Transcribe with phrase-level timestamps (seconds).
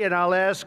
[0.00, 0.66] And I'll ask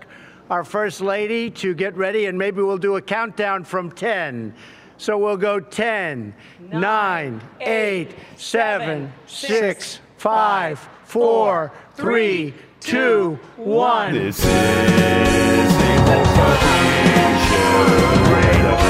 [0.49, 4.53] our First Lady to get ready, and maybe we'll do a countdown from 10.
[4.95, 6.33] So we'll go 10,
[6.71, 14.13] 9, 8, 7, 6, 5, 4, 3, 2, 1.
[14.13, 18.86] This is a fucking show.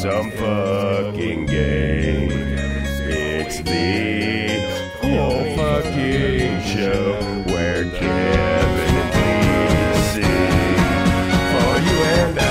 [0.00, 2.30] Some fucking game.
[2.30, 4.60] It's the
[5.00, 7.14] whole fucking show
[7.52, 10.78] where Kevin and Lee sing
[11.50, 12.42] for you and I.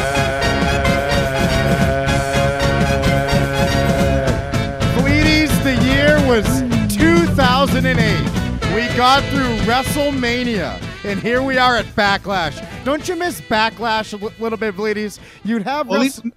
[4.98, 6.45] Bleedies, the year was
[6.93, 8.75] 2008.
[8.75, 12.61] We got through WrestleMania, and here we are at Backlash.
[12.84, 15.20] Don't you miss Backlash a little bit, Bleedies?
[15.45, 15.87] You'd have.
[15.87, 16.31] Well, at Wrestle-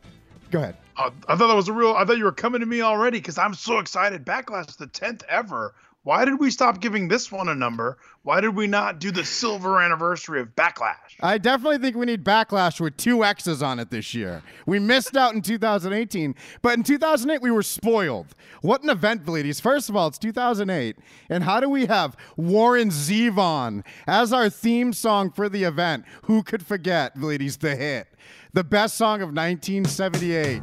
[0.53, 0.77] Go ahead.
[1.01, 1.95] I thought that was a real.
[1.95, 4.25] I thought you were coming to me already because I'm so excited.
[4.25, 5.75] Backlash, the tenth ever.
[6.03, 7.99] Why did we stop giving this one a number?
[8.23, 10.95] Why did we not do the silver anniversary of Backlash?
[11.21, 14.43] I definitely think we need Backlash with two X's on it this year.
[14.65, 18.29] We missed out in 2018, but in 2008 we were spoiled.
[18.63, 19.61] What an event, ladies!
[19.61, 20.97] First of all, it's 2008,
[21.29, 26.07] and how do we have Warren Zevon as our theme song for the event?
[26.23, 28.09] Who could forget, ladies, the hit?
[28.55, 30.63] The best song of 1978.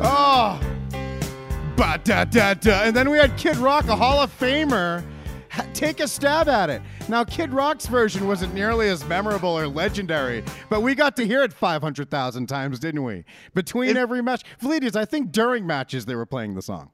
[0.00, 0.60] Oh,
[1.76, 2.82] ba da da da.
[2.84, 5.04] And then we had Kid Rock, a Hall of Famer,
[5.50, 6.82] ha- take a stab at it.
[7.08, 11.42] Now, Kid Rock's version wasn't nearly as memorable or legendary, but we got to hear
[11.42, 13.24] it 500,000 times, didn't we?
[13.54, 14.42] Between It- every match.
[14.60, 16.90] Fleeties, I think during matches they were playing the song.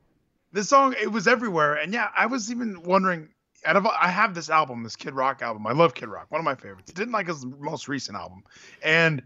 [0.53, 3.29] The song, it was everywhere, and yeah, I was even wondering.
[3.67, 5.67] Out of I have this album, this Kid Rock album.
[5.67, 6.93] I love Kid Rock, one of my favorites.
[6.93, 8.45] Didn't like his most recent album,
[8.85, 9.21] and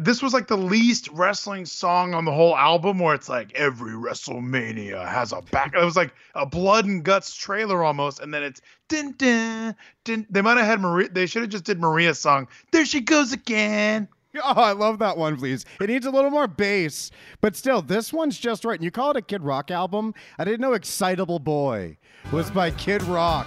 [0.00, 3.92] this was like the least wrestling song on the whole album, where it's like every
[3.92, 5.74] WrestleMania has a back.
[5.74, 10.26] It was like a blood and guts trailer almost, and then it's din din din.
[10.30, 11.08] They might have had Maria.
[11.08, 12.48] They should have just did Maria's song.
[12.70, 14.08] There she goes again.
[14.42, 15.66] Oh, I love that one, please.
[15.78, 17.10] It needs a little more bass,
[17.42, 18.78] but still, this one's just right.
[18.78, 20.14] And you call it a Kid Rock album?
[20.38, 21.98] I didn't know Excitable Boy
[22.32, 23.46] was by Kid Rock.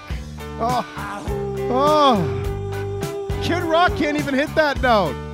[0.59, 0.85] Oh,
[1.71, 3.41] oh.
[3.41, 5.24] Kid Rock can't even hit that note.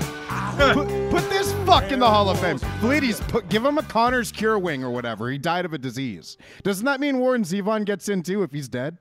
[0.73, 2.59] Put, put this fuck in the Hall of Fame.
[2.81, 5.29] Ladies, put, give him a Connor's Cure Wing or whatever.
[5.29, 6.37] He died of a disease.
[6.63, 8.97] Doesn't that mean Warren Zevon gets in too if he's dead?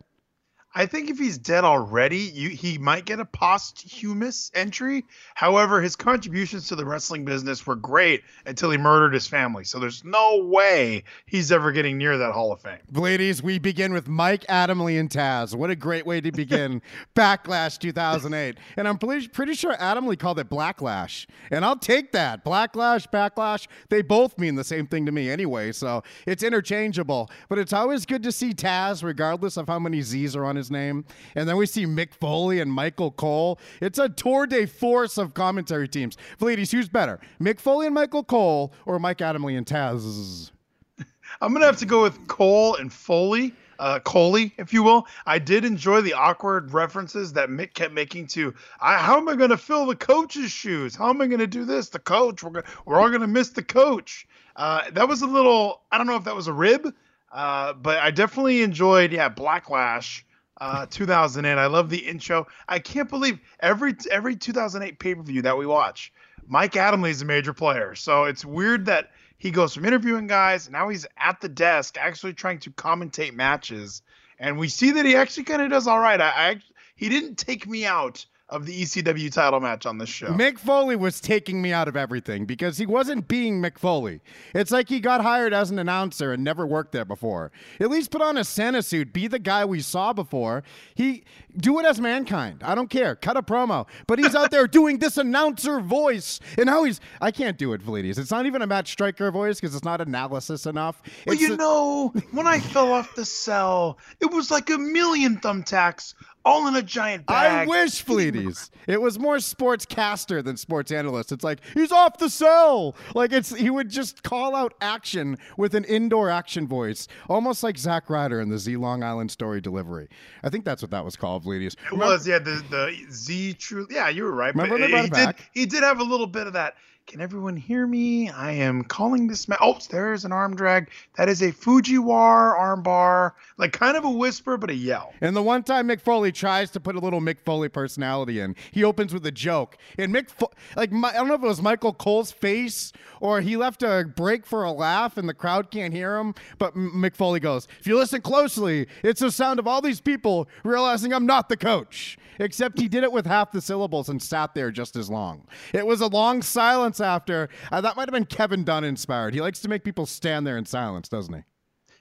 [0.73, 5.05] I think if he's dead already, you, he might get a posthumous entry.
[5.35, 9.65] However, his contributions to the wrestling business were great until he murdered his family.
[9.65, 12.79] So there's no way he's ever getting near that Hall of Fame.
[12.93, 15.57] Ladies, we begin with Mike Adamle and Taz.
[15.57, 16.83] What a great way to begin
[17.17, 18.57] Backlash 2008.
[18.77, 21.27] And I'm pretty, pretty sure Adamle called it Blacklash.
[21.51, 22.45] And I'll take that.
[22.45, 25.73] Blacklash, Backlash, they both mean the same thing to me anyway.
[25.73, 27.29] So it's interchangeable.
[27.49, 30.60] But it's always good to see Taz, regardless of how many Z's are on his
[30.69, 31.05] name.
[31.37, 33.61] And then we see Mick Foley and Michael Cole.
[33.81, 36.17] It's a tour de force of commentary teams.
[36.41, 37.21] Ladies, who's better?
[37.41, 40.51] Mick Foley and Michael Cole or Mike Adamle and Taz?
[41.41, 45.07] I'm gonna have to go with Cole and Foley, uh, Coley, if you will.
[45.27, 49.57] I did enjoy the awkward references that Mick kept making to, how am I gonna
[49.57, 50.97] fill the coach's shoes?
[50.97, 51.89] How am I gonna do this?
[51.89, 54.27] The coach, we're gonna, we're all gonna miss the coach.
[54.57, 56.93] Uh, that was a little, I don't know if that was a rib,
[57.33, 60.23] uh, but I definitely enjoyed, yeah, Blacklash.
[60.61, 61.59] Uh, 2008.
[61.59, 62.47] I love the intro.
[62.69, 66.13] I can't believe every every 2008 pay per view that we watch,
[66.47, 67.95] Mike Adamle is a major player.
[67.95, 72.35] So it's weird that he goes from interviewing guys, now he's at the desk actually
[72.35, 74.03] trying to commentate matches,
[74.39, 76.21] and we see that he actually kind of does all right.
[76.21, 76.61] I, I
[76.95, 80.29] he didn't take me out of the ECW title match on this show.
[80.29, 84.21] Mick Foley was taking me out of everything because he wasn't being Mick Foley.
[84.55, 87.53] It's like he got hired as an announcer and never worked there before.
[87.81, 90.63] At least put on a Santa suit, be the guy we saw before.
[90.95, 91.25] He
[91.57, 92.63] do it as mankind.
[92.63, 93.15] I don't care.
[93.17, 93.87] Cut a promo.
[94.07, 96.41] But he's out there doing this announcer voice.
[96.57, 98.19] And now he's I can't do it, ladies.
[98.19, 101.03] It's not even a Matt Striker voice because it's not analysis enough.
[101.27, 105.39] Well, you a- know, when I fell off the cell, it was like a million
[105.41, 106.15] thumbtacks
[106.45, 107.69] all in a giant bag.
[107.69, 108.71] I wish, Fleeties.
[108.87, 111.33] It was more sportscaster than sports analyst.
[111.33, 112.97] It's like he's off the cell.
[113.15, 117.77] Like it's he would just call out action with an indoor action voice, almost like
[117.79, 120.09] Zack Ryder in the Z Long Island Story delivery.
[120.43, 121.77] I think that's what that was called, Fleeties.
[121.93, 123.87] It was, yeah, the the Z True.
[123.91, 124.55] Yeah, you were right.
[124.55, 126.75] Remember but uh, they he did he did have a little bit of that.
[127.07, 128.31] Can everyone hear me?
[128.31, 129.59] I am calling this match.
[129.61, 130.91] Oh, there's an arm drag.
[131.17, 135.13] That is a Fujiwara armbar, like kind of a whisper, but a yell.
[135.21, 138.55] And the one time Mick Foley tries to put a little Mick Foley personality in,
[138.71, 139.77] he opens with a joke.
[139.99, 143.41] And Mick, Fo- like my, I don't know if it was Michael Cole's face or
[143.41, 146.33] he left a break for a laugh and the crowd can't hear him.
[146.59, 150.49] But Mick Foley goes, "If you listen closely, it's the sound of all these people
[150.63, 154.55] realizing I'm not the coach." Except he did it with half the syllables and sat
[154.55, 155.47] there just as long.
[155.75, 157.51] It was a long silence after.
[157.71, 159.35] Uh, that might have been Kevin Dunn inspired.
[159.35, 161.43] He likes to make people stand there in silence, doesn't he?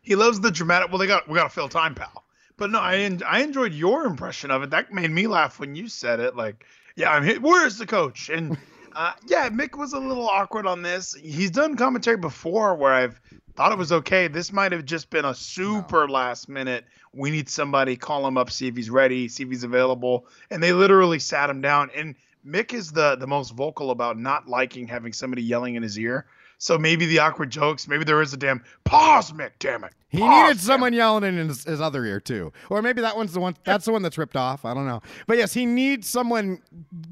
[0.01, 0.89] He loves the dramatic.
[0.89, 2.23] Well, they got we got to fill time, pal.
[2.55, 4.69] But no, I en- I enjoyed your impression of it.
[4.69, 6.37] That made me laugh when you said it.
[6.37, 6.65] Like,
[6.95, 7.41] yeah, I'm hit.
[7.41, 8.29] Where's the coach?
[8.29, 8.57] And
[8.95, 11.13] uh, yeah, Mick was a little awkward on this.
[11.15, 13.19] He's done commentary before where I've
[13.55, 14.29] thought it was okay.
[14.29, 16.85] This might have just been a super last minute.
[17.13, 17.95] We need somebody.
[17.95, 20.27] Call him up, see if he's ready, see if he's available.
[20.51, 21.89] And they literally sat him down.
[21.95, 22.15] And
[22.45, 26.25] Mick is the the most vocal about not liking having somebody yelling in his ear.
[26.57, 27.87] So maybe the awkward jokes.
[27.87, 29.51] Maybe there is a damn pause, Mick.
[29.59, 29.93] Damn it.
[30.09, 33.39] He needed someone yelling in his, his other ear too, or maybe that one's the
[33.39, 33.55] one.
[33.63, 34.65] That's the one that's ripped off.
[34.65, 36.61] I don't know, but yes, he needs someone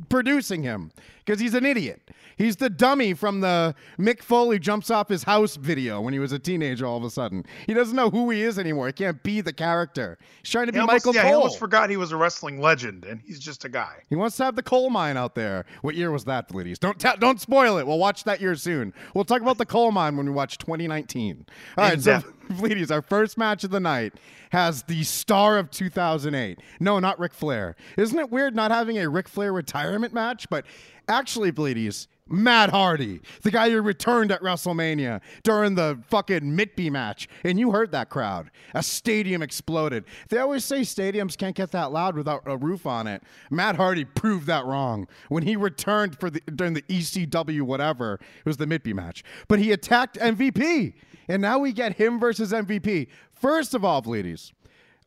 [0.10, 0.92] producing him
[1.24, 2.02] because he's an idiot.
[2.38, 6.32] He's the dummy from the Mick Foley jumps off his house video when he was
[6.32, 6.86] a teenager.
[6.86, 8.88] All of a sudden, he doesn't know who he is anymore.
[8.88, 10.18] He can't be the character.
[10.44, 12.62] He's trying to be He almost, Michael yeah, he almost forgot he was a wrestling
[12.62, 13.96] legend, and he's just a guy.
[14.10, 15.66] He wants to have the coal mine out there.
[15.82, 16.80] What year was that, ladies?
[16.80, 17.88] Don't ta- don't spoil it.
[17.88, 18.94] We'll watch that year soon.
[19.14, 21.46] We'll talk about the coal mine when we watch 2019.
[21.78, 22.22] All right, so.
[22.60, 24.14] ladies, our first match of the night
[24.52, 26.60] has the star of 2008.
[26.80, 27.76] No, not Ric Flair.
[27.98, 30.50] Isn't it weird not having a Ric Flair retirement match?
[30.50, 30.66] But
[31.08, 32.08] actually, ladies.
[32.30, 37.28] Matt Hardy, the guy who returned at WrestleMania during the fucking Mitby match.
[37.46, 38.52] And you heard that crowd.
[38.74, 40.04] A stadium exploded.
[40.30, 43.24] They always say stadiums can't get that loud without a roof on it.
[43.50, 48.16] Matt Hardy proved that wrong when he returned for the during the ECW whatever.
[48.40, 49.24] It was the Mitby match.
[49.48, 50.96] But he attacked MVP.
[51.30, 53.08] And now we get him versus MVP.
[53.32, 54.54] First of all, ladies,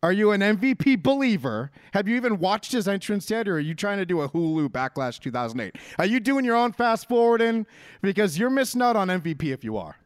[0.03, 1.71] are you an MVP believer?
[1.93, 4.69] Have you even watched his entrance yet, or are you trying to do a Hulu
[4.71, 5.77] Backlash 2008?
[5.99, 7.67] Are you doing your own fast forwarding?
[8.01, 9.97] Because you're missing out on MVP if you are.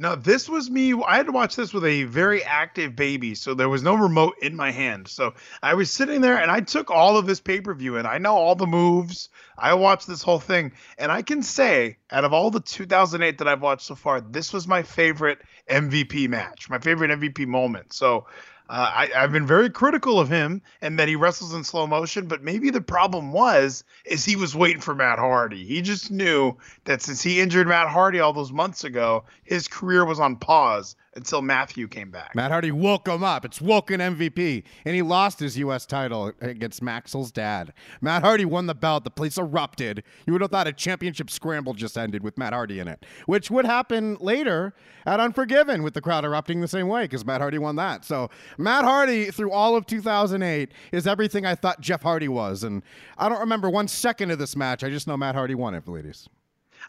[0.00, 0.94] No, this was me.
[0.94, 4.36] I had to watch this with a very active baby, so there was no remote
[4.40, 5.08] in my hand.
[5.08, 8.06] So I was sitting there and I took all of this pay per view and
[8.06, 9.28] I know all the moves.
[9.58, 13.48] I watched this whole thing, and I can say, out of all the 2008 that
[13.48, 17.92] I've watched so far, this was my favorite MVP match, my favorite MVP moment.
[17.92, 18.28] So
[18.68, 22.26] uh, I, I've been very critical of him and that he wrestles in slow motion,
[22.26, 25.64] but maybe the problem was is he was waiting for Matt Hardy.
[25.64, 26.54] He just knew
[26.84, 30.96] that since he injured Matt Hardy all those months ago, his career was on pause
[31.14, 32.34] until Matthew came back.
[32.34, 33.44] Matt Hardy woke him up.
[33.44, 34.62] It's woken MVP.
[34.84, 35.86] And he lost his U.S.
[35.86, 37.72] title against Maxel's dad.
[38.00, 39.04] Matt Hardy won the belt.
[39.04, 40.02] The place erupted.
[40.26, 43.50] You would have thought a championship scramble just ended with Matt Hardy in it, which
[43.50, 44.74] would happen later
[45.06, 48.04] at Unforgiven with the crowd erupting the same way because Matt Hardy won that.
[48.04, 52.62] So Matt Hardy, through all of 2008, is everything I thought Jeff Hardy was.
[52.62, 52.82] And
[53.16, 54.84] I don't remember one second of this match.
[54.84, 56.28] I just know Matt Hardy won it, ladies.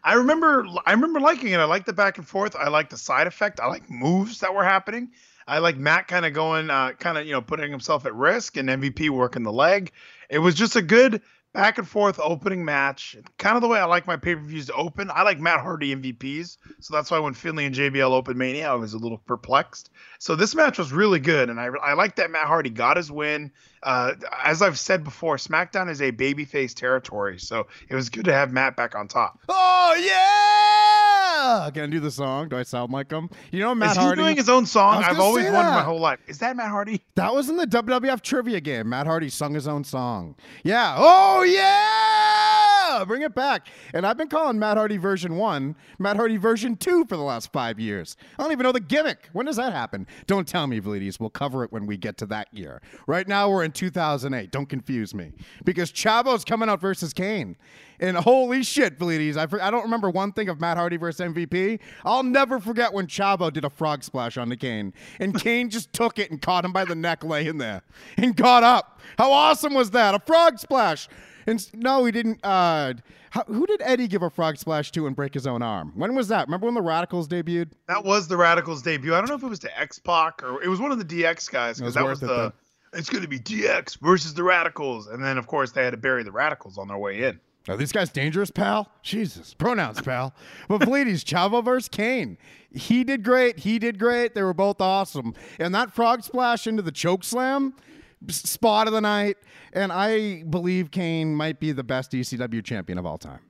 [0.04, 1.58] I remember I remember liking it.
[1.58, 2.56] I like the back and forth.
[2.56, 3.60] I like the side effect.
[3.60, 5.12] I like moves that were happening.
[5.48, 8.58] I like Matt kind of going, uh, kind of you know putting himself at risk,
[8.58, 9.92] and MVP working the leg.
[10.30, 11.22] It was just a good
[11.54, 13.18] back and forth opening match.
[13.38, 15.10] Kind of the way I like my pay per views to open.
[15.14, 18.76] I like Matt Hardy MVPs, so that's why when Finlay and JBL opened Mania, I
[18.76, 19.90] was a little perplexed.
[20.20, 23.12] So this match was really good, and I I like that Matt Hardy got his
[23.12, 23.52] win.
[23.82, 24.14] Uh,
[24.44, 28.52] as I've said before, SmackDown is a babyface territory, so it was good to have
[28.52, 29.40] Matt back on top.
[29.48, 30.99] Oh, yeah!
[31.74, 32.50] Can I do the song?
[32.50, 33.30] Do I sound like him?
[33.52, 34.22] You know, Matt is he Hardy.
[34.22, 35.04] doing his own song?
[35.04, 36.20] I've always wondered my whole life.
[36.28, 37.02] Is that Matt Hardy?
[37.16, 38.90] That was in the WWF trivia game.
[38.90, 40.36] Matt Hardy sung his own song.
[40.64, 40.96] Yeah.
[40.98, 42.09] Oh, yeah!
[43.06, 43.68] Bring it back.
[43.94, 47.52] And I've been calling Matt Hardy version one, Matt Hardy version two for the last
[47.52, 48.16] five years.
[48.38, 49.30] I don't even know the gimmick.
[49.34, 50.08] When does that happen?
[50.28, 51.20] Don't tell me, ladies.
[51.20, 52.82] We'll cover it when we get to that year.
[53.08, 54.52] Right now, we're in 2008.
[54.52, 55.32] Don't confuse me.
[55.66, 57.56] Because Chavo's coming out versus Kane.
[58.02, 59.36] And holy shit, ladies.
[59.36, 61.80] I, for- I don't remember one thing of Matt Hardy versus MVP.
[62.06, 64.94] I'll never forget when Chavo did a frog splash on the Kane.
[65.20, 67.82] And Kane just took it and caught him by the neck laying there
[68.18, 69.02] and got up.
[69.18, 70.16] How awesome was that?
[70.16, 71.10] A frog splash.
[71.50, 72.40] And no, he didn't.
[72.44, 72.94] Uh,
[73.32, 75.92] how, who did Eddie give a frog splash to and break his own arm?
[75.96, 76.48] When was that?
[76.48, 77.72] Remember when the Radicalz debuted?
[77.88, 79.14] That was the Radicalz debut.
[79.14, 81.06] I don't know if it was to X Pac or it was one of the
[81.24, 82.34] DX guys because that was it, the.
[82.36, 82.54] though.
[82.94, 85.98] It's going to be DX versus the Radicalz, and then of course they had to
[85.98, 87.40] bury the Radicalz on their way in.
[87.68, 88.90] Are these guys dangerous, pal?
[89.04, 89.54] Jesus.
[89.54, 90.34] Pronouns, pal.
[90.68, 92.38] But ladies, Chavo versus Kane.
[92.72, 93.60] He did great.
[93.60, 94.34] He did great.
[94.34, 95.36] They were both awesome.
[95.60, 97.84] And that frog splash into the choke slam, s-
[98.28, 99.38] spot of the night.
[99.74, 103.42] And I believe Kane might be the best ECW champion of all time.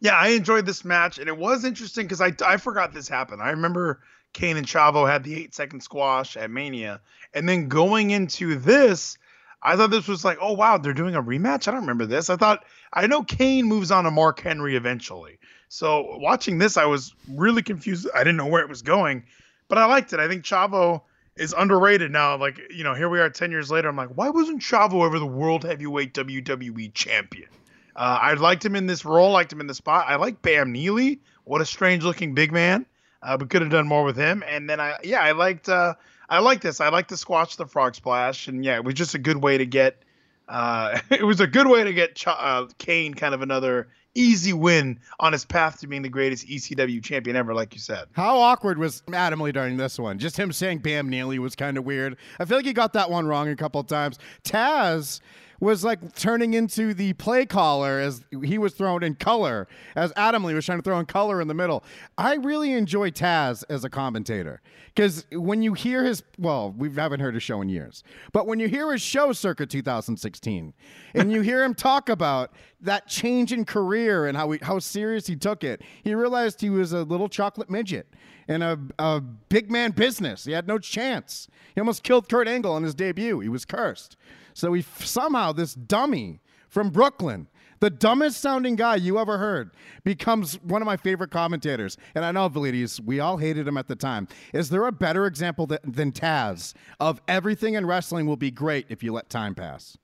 [0.00, 3.42] Yeah, I enjoyed this match, and it was interesting because I I forgot this happened.
[3.42, 4.00] I remember
[4.32, 7.00] Kane and Chavo had the eight second squash at Mania,
[7.34, 9.18] and then going into this,
[9.62, 11.68] I thought this was like, oh wow, they're doing a rematch.
[11.68, 12.30] I don't remember this.
[12.30, 12.64] I thought
[12.94, 15.38] I know Kane moves on to Mark Henry eventually.
[15.68, 18.08] So watching this, I was really confused.
[18.14, 19.24] I didn't know where it was going,
[19.68, 20.20] but I liked it.
[20.20, 21.02] I think Chavo
[21.36, 22.36] is underrated now.
[22.36, 23.88] Like you know, here we are ten years later.
[23.88, 27.48] I'm like, why wasn't Chavo ever the world heavyweight WWE champion?
[27.96, 30.06] Uh, I liked him in this role, liked him in the spot.
[30.08, 31.20] I like Bam Neely.
[31.44, 32.86] What a strange looking big man.
[33.22, 34.42] Uh, could have done more with him.
[34.46, 35.94] And then I, yeah, I liked, uh,
[36.28, 36.80] I like this.
[36.80, 39.58] I like to squash the frog splash, and yeah, it was just a good way
[39.58, 40.02] to get.
[40.48, 44.52] Uh, it was a good way to get Ch- uh, Kane kind of another easy
[44.52, 48.06] win on his path to being the greatest ECW champion ever, like you said.
[48.12, 50.18] How awkward was Adamle during this one?
[50.18, 52.16] Just him saying Bam Neely was kind of weird.
[52.38, 54.18] I feel like he got that one wrong a couple of times.
[54.44, 55.20] Taz
[55.60, 60.54] was like turning into the play caller as he was thrown in color, as Adamle
[60.54, 61.84] was trying to throw in color in the middle.
[62.16, 64.62] I really enjoy Taz as a commentator
[64.94, 68.02] because when you hear his, well, we haven't heard his show in years,
[68.32, 70.72] but when you hear his show circa 2016
[71.14, 75.36] and you hear him talk about that change in career and how how serious he
[75.36, 78.06] took it, he realized he was a little chocolate midget
[78.48, 80.44] in a, a big man business.
[80.44, 81.46] He had no chance.
[81.74, 83.40] He almost killed Kurt Angle on his debut.
[83.40, 84.16] He was cursed.
[84.54, 87.48] So he somehow this dummy from Brooklyn,
[87.80, 89.70] the dumbest sounding guy you ever heard,
[90.04, 91.96] becomes one of my favorite commentators.
[92.14, 94.28] And I know, Valides, we all hated him at the time.
[94.52, 98.86] Is there a better example th- than Taz of everything in wrestling will be great
[98.88, 99.96] if you let time pass?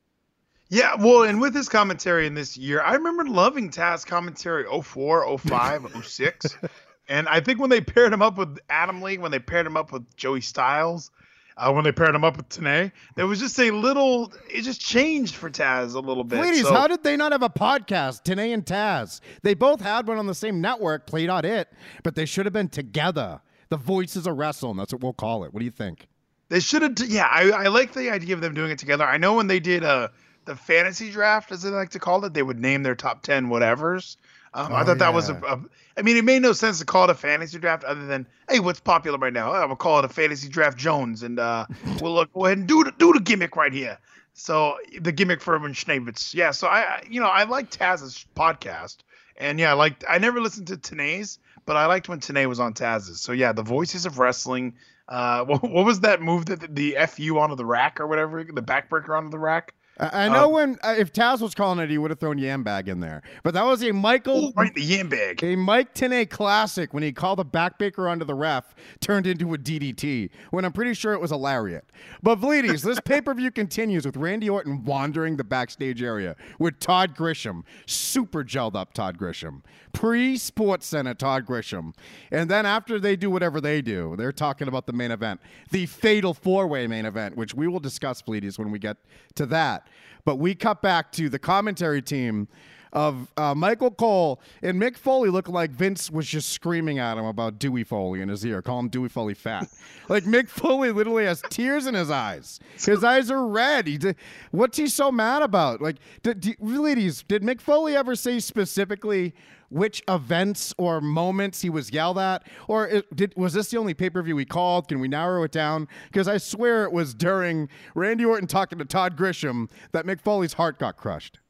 [0.69, 5.39] Yeah, well, and with his commentary in this year, I remember loving Taz commentary 04,
[5.39, 6.59] 05, 06.
[7.09, 9.93] and I think when they paired him up with Adamle, when they paired him up
[9.93, 11.13] with Joey Styles,
[11.57, 12.93] uh, when they paired him up with Tenay.
[13.15, 16.41] There was just a little, it just changed for Taz a little bit.
[16.41, 19.21] Ladies, so, how did they not have a podcast, Tenay and Taz?
[19.43, 21.73] They both had one on the same network, Play.it,
[22.03, 23.41] but they should have been together.
[23.69, 25.53] The voices of wrestling, that's what we'll call it.
[25.53, 26.07] What do you think?
[26.49, 29.05] They should have, yeah, I, I like the idea of them doing it together.
[29.05, 30.09] I know when they did uh,
[30.47, 33.49] the fantasy draft, as they like to call it, they would name their top 10
[33.49, 34.17] whatevers.
[34.55, 35.55] Um, I Oh, thought that was a, yeah.
[35.55, 35.59] a.
[35.99, 38.61] I mean, it made no sense to call it a fantasy draft other than, hey,
[38.61, 39.53] what's popular right now?
[39.53, 41.67] I'm gonna call it a fantasy draft Jones, and uh,
[42.01, 43.99] we'll look, go ahead and do the do the gimmick right here.
[44.33, 46.33] So the gimmick for Erwin Schnabitz.
[46.35, 46.51] Yeah.
[46.53, 48.99] So I, I- you know, I like Taz's podcast,
[49.37, 50.05] and yeah, I liked.
[50.09, 53.21] I never listened to Tenay's, but I liked when Tanay was on Taz's.
[53.21, 54.75] So yeah, the voices of wrestling.
[55.09, 58.43] Uh, what, what was that move that the, the fu onto the rack or whatever,
[58.45, 59.75] the backbreaker onto the rack?
[59.99, 62.89] I, I know when, uh, if Taz was calling it, he would have thrown Yambag
[62.89, 63.23] in there.
[63.43, 65.43] But that was a Michael Oh, right, the yam bag.
[65.43, 69.59] A Mike Tenay classic when he called a backbaker onto the ref turned into a
[69.59, 71.85] DDT when I'm pretty sure it was a lariat.
[72.23, 76.79] But Vlides, this pay per view continues with Randy Orton wandering the backstage area with
[76.79, 79.63] Todd Grisham, super gelled up Todd Grisham,
[79.93, 81.95] pre Sports Center Todd Grisham.
[82.31, 85.87] And then after they do whatever they do, they're talking about the main event, the
[85.87, 88.99] fatal four way main event, which we will discuss, Vlides, when we get
[89.37, 89.86] to that.
[90.27, 92.49] But we cut back to the commentary team
[92.97, 97.27] of uh, Michael Cole and Mick Foley looking like Vince was just screaming at him
[97.27, 99.69] about Dewey Foley in his ear, calling Dewey Foley fat.
[100.09, 102.59] like Mick Foley literally has tears in his eyes.
[102.83, 103.87] His eyes are red.
[103.87, 104.17] He did,
[104.51, 105.83] what's he so mad about?
[105.83, 109.35] Like, did, did, ladies, did Mick Foley ever say specifically
[109.69, 113.93] which events or moments he was yelled at, or it, did was this the only
[113.93, 114.89] pay per view he called?
[114.89, 115.87] Can we narrow it down?
[116.07, 120.55] Because I swear it was during Randy Orton talking to Todd Grisham that Mick Foley's
[120.55, 121.41] heart got crushed.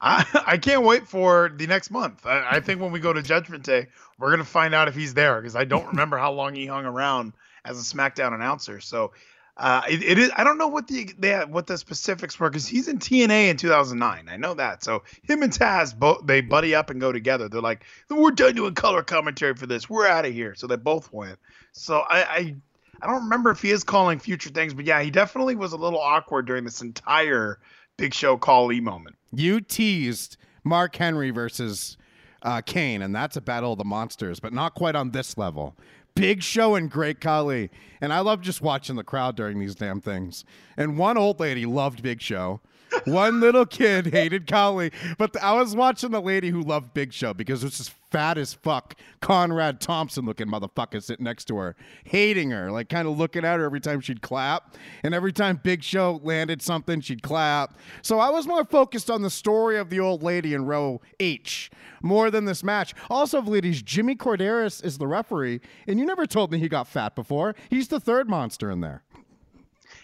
[0.00, 2.26] I, I can't wait for the next month.
[2.26, 3.88] I, I think when we go to Judgment Day,
[4.18, 6.84] we're gonna find out if he's there because I don't remember how long he hung
[6.84, 7.32] around
[7.64, 8.80] as a SmackDown announcer.
[8.80, 9.12] So
[9.56, 10.30] uh, it, it is.
[10.36, 13.56] I don't know what the they, what the specifics were because he's in TNA in
[13.56, 14.28] 2009.
[14.28, 14.84] I know that.
[14.84, 17.48] So him and Taz both they buddy up and go together.
[17.48, 19.88] They're like, we're done doing color commentary for this.
[19.88, 20.54] We're out of here.
[20.54, 21.38] So they both went.
[21.72, 22.56] So I, I
[23.00, 25.76] I don't remember if he is calling future things, but yeah, he definitely was a
[25.76, 27.58] little awkward during this entire
[27.96, 29.16] Big Show call E moment.
[29.36, 31.98] You teased Mark Henry versus
[32.40, 35.76] uh, Kane, and that's a battle of the monsters, but not quite on this level.
[36.14, 37.70] Big Show and Great Khali.
[38.00, 40.46] And I love just watching the crowd during these damn things.
[40.78, 42.62] And one old lady loved Big Show.
[43.06, 44.90] One little kid hated Khali.
[45.16, 47.94] But th- I was watching the lady who loved Big Show because it was this
[48.10, 53.06] fat as fuck Conrad Thompson looking motherfucker sitting next to her, hating her, like kind
[53.06, 54.76] of looking at her every time she'd clap.
[55.02, 57.78] And every time Big Show landed something, she'd clap.
[58.02, 61.70] So I was more focused on the story of the old lady in row H
[62.02, 62.94] more than this match.
[63.10, 67.14] Also, ladies, Jimmy Korderas is the referee, and you never told me he got fat
[67.14, 67.54] before.
[67.70, 69.02] He's the third monster in there.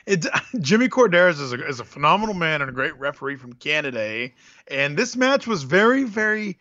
[0.07, 0.27] It,
[0.61, 4.01] Jimmy Korderas is a, is a phenomenal man and a great referee from Canada.
[4.01, 4.29] eh?
[4.69, 6.59] And this match was very, very.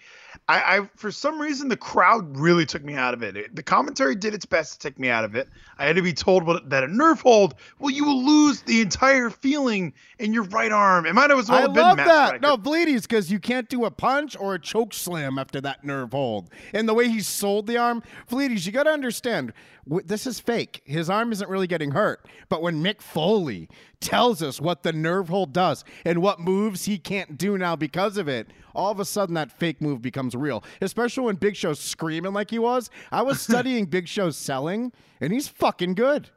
[0.48, 3.36] I, I for some reason the crowd really took me out of it.
[3.36, 3.56] it.
[3.56, 5.50] The commentary did its best to take me out of it.
[5.78, 8.82] I had to be told what, that a nerve hold, well, you will lose the
[8.82, 11.06] entire feeling in your right arm.
[11.06, 12.42] It might have as well I have been love Matt that.
[12.42, 16.12] No, Bleedies, because you can't do a punch or a choke slam after that nerve
[16.12, 16.50] hold.
[16.74, 19.54] And the way he sold the arm, Bleedies, you got to understand,
[19.86, 20.82] this is fake.
[20.86, 22.28] His arm isn't really getting hurt.
[22.50, 23.70] But when Mick Foley
[24.02, 28.18] tells us what the nerve hold does and what moves he can't do now because
[28.18, 30.64] of it, all of a sudden that fake move becomes real.
[30.82, 32.90] Especially when Big Show's screaming like he was.
[33.12, 36.30] I was studying Big Show's selling, and he's fucking good.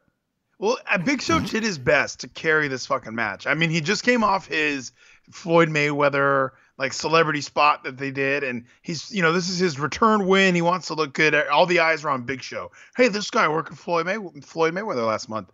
[0.58, 3.46] Well, uh, Big Show did his best to carry this fucking match.
[3.46, 4.92] I mean, he just came off his
[5.30, 9.78] Floyd Mayweather like celebrity spot that they did, and he's you know this is his
[9.78, 10.54] return win.
[10.54, 11.34] He wants to look good.
[11.34, 12.70] All the eyes are on Big Show.
[12.96, 15.50] Hey, this guy working Floyd May Floyd Mayweather last month,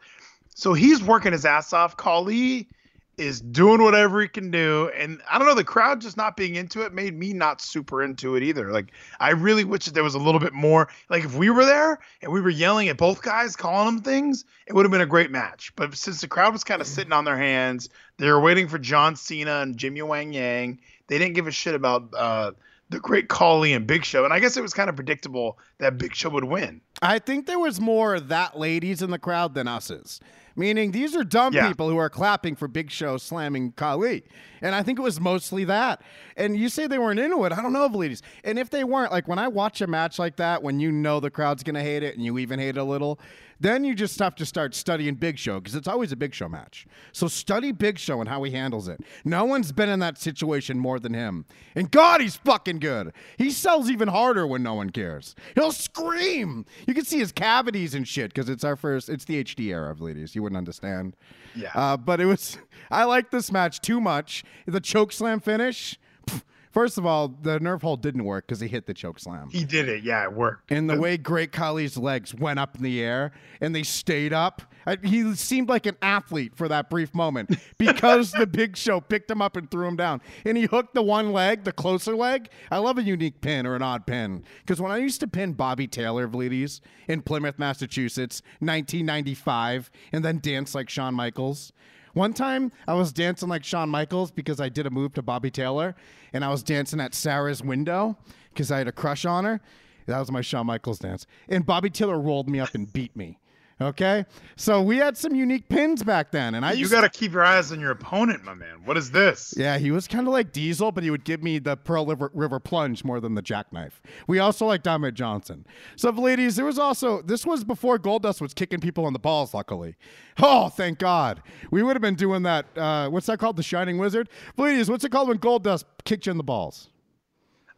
[0.60, 1.96] so he's working his ass off.
[1.96, 2.68] Khali
[3.16, 6.54] is doing whatever he can do, and I don't know the crowd just not being
[6.54, 8.70] into it made me not super into it either.
[8.70, 10.88] Like I really wish that there was a little bit more.
[11.08, 14.44] Like if we were there and we were yelling at both guys, calling them things,
[14.66, 15.72] it would have been a great match.
[15.76, 17.88] But since the crowd was kind of sitting on their hands,
[18.18, 20.78] they were waiting for John Cena and Jimmy Wang Yang.
[21.06, 22.52] They didn't give a shit about uh,
[22.90, 25.96] the great Khali and Big Show, and I guess it was kind of predictable that
[25.96, 26.82] Big Show would win.
[27.00, 30.20] I think there was more that ladies in the crowd than us's.
[30.56, 31.68] Meaning these are dumb Yeah.
[31.68, 34.24] people who are clapping for Big Show slamming Khali.
[34.62, 36.02] And I think it was mostly that.
[36.36, 37.52] And you say they weren't into it.
[37.52, 38.22] I don't know ladies.
[38.44, 41.20] And if they weren't, like when I watch a match like that, when you know
[41.20, 43.18] the crowd's gonna hate it and you even hate it a little,
[43.60, 46.48] then you just have to start studying Big Show because it's always a Big Show
[46.48, 46.86] match.
[47.12, 49.00] So study Big Show and how he handles it.
[49.22, 51.44] No one's been in that situation more than him.
[51.74, 53.12] And God, he's fucking good.
[53.36, 55.34] He sells even harder when no one cares.
[55.54, 56.64] He'll scream.
[56.86, 59.94] You can see his cavities and shit because it's our first, it's the HD era
[59.98, 60.34] ladies.
[60.34, 61.14] You wouldn't understand.
[61.54, 61.70] Yeah.
[61.74, 62.58] Uh, but it was,
[62.90, 64.44] I like this match too much.
[64.66, 65.98] The choke slam finish.
[66.26, 69.48] pff, First of all, the nerve hold didn't work because he hit the choke slam.
[69.50, 70.04] He did it.
[70.04, 70.70] Yeah, it worked.
[70.70, 74.62] And the way Great Khali's legs went up in the air and they stayed up,
[74.86, 79.30] I, he seemed like an athlete for that brief moment because the Big Show picked
[79.30, 80.20] him up and threw him down.
[80.44, 82.48] And he hooked the one leg, the closer leg.
[82.70, 85.54] I love a unique pin or an odd pin because when I used to pin
[85.54, 91.72] Bobby Taylor, Vlides, in Plymouth, Massachusetts, 1995, and then dance like Shawn Michaels.
[92.12, 95.50] One time I was dancing like Shawn Michaels because I did a move to Bobby
[95.50, 95.94] Taylor,
[96.32, 98.16] and I was dancing at Sarah's window
[98.52, 99.60] because I had a crush on her.
[100.06, 101.26] That was my Shawn Michaels dance.
[101.48, 103.38] And Bobby Taylor rolled me up and beat me.
[103.80, 104.26] Okay?
[104.56, 106.54] So we had some unique pins back then.
[106.54, 108.84] And I You used got to keep your eyes on your opponent, my man.
[108.84, 109.54] What is this?
[109.56, 112.30] yeah, he was kind of like Diesel, but he would give me the Pearl River,
[112.34, 114.02] River plunge more than the jackknife.
[114.26, 115.66] We also like Dominic Johnson.
[115.96, 119.54] So, ladies, there was also this was before Goldust was kicking people in the balls.
[119.54, 119.96] Luckily,
[120.42, 122.66] oh, thank God, we would have been doing that.
[122.76, 123.56] Uh, what's that called?
[123.56, 124.28] The Shining Wizard.
[124.56, 126.90] Ladies, what's it called when Goldust kicked you in the balls?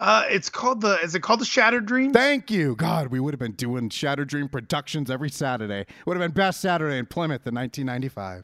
[0.02, 0.98] Uh, it's called the.
[1.00, 2.12] Is it called the Shattered Dream?
[2.12, 3.06] Thank you, God.
[3.08, 5.86] We would have been doing Shatter Dream Productions every Saturday.
[6.06, 8.42] Would have been best Saturday in Plymouth in 1995.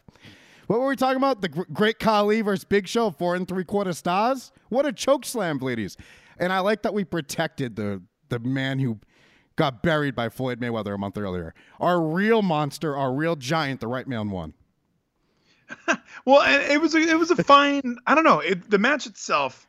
[0.69, 1.41] What were we talking about?
[1.41, 4.53] The Great Khali versus Big Show, four and three quarter stars.
[4.69, 5.97] What a choke slam, ladies!
[6.39, 9.01] And I like that we protected the the man who
[9.57, 11.55] got buried by Floyd Mayweather a month earlier.
[11.81, 14.55] Our real monster, our real giant, the right man won.
[16.25, 17.97] Well, and it was a, it was a fine.
[18.07, 18.41] I don't know.
[18.41, 19.67] It, the match itself,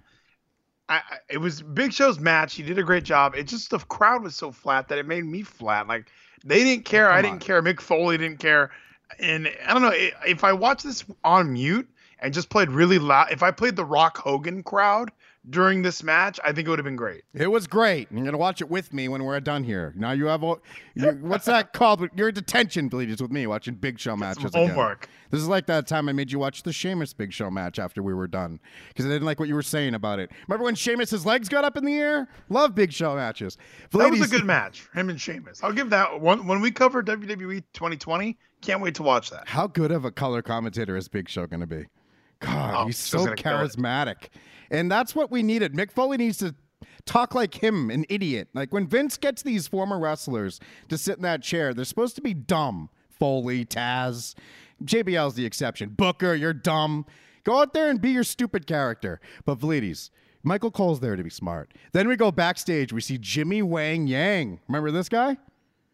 [0.90, 2.56] I, it was Big Show's match.
[2.56, 3.36] He did a great job.
[3.36, 5.88] It just the crowd was so flat that it made me flat.
[5.88, 6.12] Like
[6.44, 7.12] they didn't care.
[7.12, 7.40] I didn't on.
[7.40, 7.62] care.
[7.62, 8.72] Mick Foley didn't care.
[9.20, 11.88] And I don't know if I watched this on mute
[12.20, 13.32] and just played really loud.
[13.32, 15.12] If I played the Rock Hogan crowd
[15.48, 17.24] during this match, I think it would have been great.
[17.34, 18.08] It was great.
[18.12, 19.94] You're gonna watch it with me when we're done here.
[19.96, 22.08] Now you have what's that called?
[22.16, 24.46] You're in detention, bleeders, with me watching Big Show matches.
[24.46, 24.68] again.
[24.70, 25.08] homework.
[25.32, 28.02] This is like that time I made you watch the Sheamus Big Show match after
[28.02, 30.32] we were done because I didn't like what you were saying about it.
[30.48, 32.28] Remember when Sheamus's legs got up in the air?
[32.50, 33.58] Love Big Show matches.
[33.92, 35.64] That was a good match, him and Sheamus.
[35.64, 36.48] I'll give that one.
[36.48, 39.48] When we cover WWE 2020, can't wait to watch that.
[39.48, 41.86] How good of a color commentator is Big Show going to be?
[42.40, 43.72] God, Oh, he's so gonna kill it.
[43.72, 44.28] charismatic.
[44.72, 45.74] And that's what we needed.
[45.74, 46.56] Mick Foley needs to
[47.06, 48.50] talk like him, an idiot.
[48.54, 52.22] Like when Vince gets these former wrestlers to sit in that chair, they're supposed to
[52.22, 52.90] be dumb.
[53.10, 54.36] Foley, Taz,
[54.84, 55.90] JBL's the exception.
[55.90, 57.06] Booker, you're dumb.
[57.44, 59.20] Go out there and be your stupid character.
[59.46, 60.10] But Vlides,
[60.44, 61.74] Michael Cole's there to be smart.
[61.92, 62.94] Then we go backstage.
[62.94, 64.60] We see Jimmy Wang Yang.
[64.70, 65.36] Remember this guy?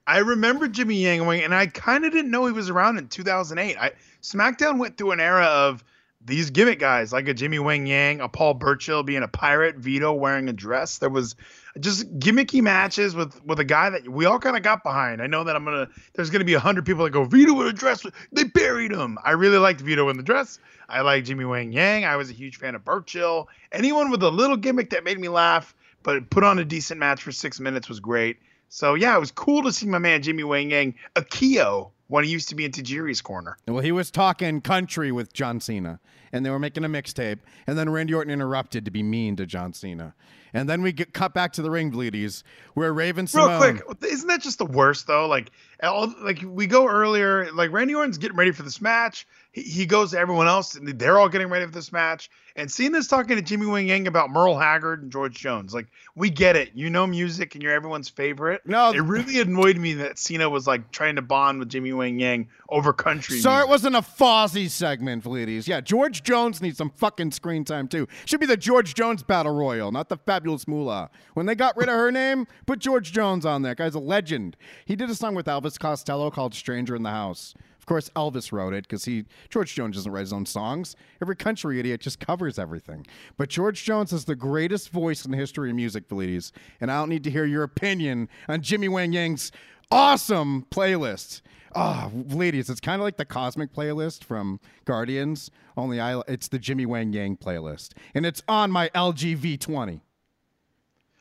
[0.05, 3.07] I remember Jimmy Yang Wang, and I kind of didn't know he was around in
[3.07, 3.75] 2008.
[3.79, 5.83] I SmackDown went through an era of
[6.25, 10.11] these gimmick guys, like a Jimmy Wang Yang, a Paul Burchill being a pirate, Vito
[10.13, 10.97] wearing a dress.
[10.97, 11.35] There was
[11.79, 15.21] just gimmicky matches with with a guy that we all kind of got behind.
[15.21, 15.87] I know that I'm gonna.
[16.13, 18.05] There's gonna be a hundred people that go Vito in a dress.
[18.31, 19.17] They buried him.
[19.23, 20.59] I really liked Vito in the dress.
[20.89, 22.05] I like Jimmy Wang Yang.
[22.05, 23.47] I was a huge fan of Burchill.
[23.71, 27.23] Anyone with a little gimmick that made me laugh but put on a decent match
[27.23, 28.37] for six minutes was great.
[28.69, 32.29] So yeah, it was cool to see my man Jimmy Wang Yang Akio when he
[32.29, 33.57] used to be in Tajiri's corner.
[33.67, 35.99] Well, he was talking country with John Cena,
[36.35, 39.45] and they were making a mixtape, and then Randy Orton interrupted to be mean to
[39.45, 40.13] John Cena.
[40.53, 42.43] And then we get cut back to the ring, bleedies,
[42.73, 45.27] where Raven Real quick, isn't that just the worst though?
[45.27, 49.27] Like, all, like we go earlier, like Randy Orton's getting ready for this match.
[49.51, 52.29] He, he goes to everyone else, and they're all getting ready for this match.
[52.57, 55.73] And Cena's talking to Jimmy Wang Yang about Merle Haggard and George Jones.
[55.73, 56.71] Like, we get it.
[56.73, 58.61] You know music, and you're everyone's favorite.
[58.65, 58.91] No.
[58.91, 62.47] it really annoyed me that Cena was like trying to bond with Jimmy Wang Yang
[62.69, 63.39] over country.
[63.39, 65.67] Sorry, it wasn't a Fozzy segment, ladies.
[65.67, 68.07] Yeah, George Jones needs some fucking screen time too.
[68.25, 71.09] Should be the George Jones Battle Royal, not the Fabulous Moolah.
[71.35, 73.75] When they got rid of her name, put George Jones on there.
[73.75, 74.57] Guy's a legend.
[74.85, 77.53] He did a song with Elvis Costello called "Stranger in the House."
[77.85, 80.95] Of course, Elvis wrote it because he George Jones doesn't write his own songs.
[81.21, 83.05] Every country idiot just covers everything.
[83.37, 86.51] But George Jones is the greatest voice in the history of music, ladies.
[86.81, 89.51] And I don't need to hear your opinion on Jimmy Wang Yang's
[89.91, 91.41] awesome playlist.
[91.75, 95.51] Ah, ladies, it's kind of like the cosmic playlist from Guardians.
[95.75, 99.99] Only I, it's the Jimmy Wang Yang playlist, and it's on my LG V20.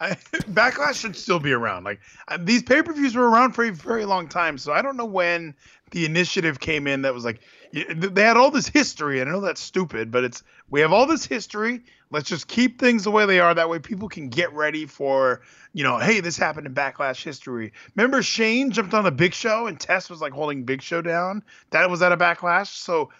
[0.00, 1.84] I, Backlash should still be around.
[1.84, 4.82] Like uh, these pay per views were around for a very long time, so I
[4.82, 5.54] don't know when
[5.90, 7.40] the initiative came in that was like
[7.72, 9.20] they had all this history.
[9.20, 11.84] and I know that's stupid, but it's we have all this history.
[12.14, 13.52] Let's just keep things the way they are.
[13.52, 15.42] That way, people can get ready for
[15.74, 17.72] you know, hey, this happened in Backlash history.
[17.96, 21.42] Remember Shane jumped on the Big Show and Test was like holding Big Show down.
[21.70, 22.68] That was at a Backlash.
[22.68, 23.10] So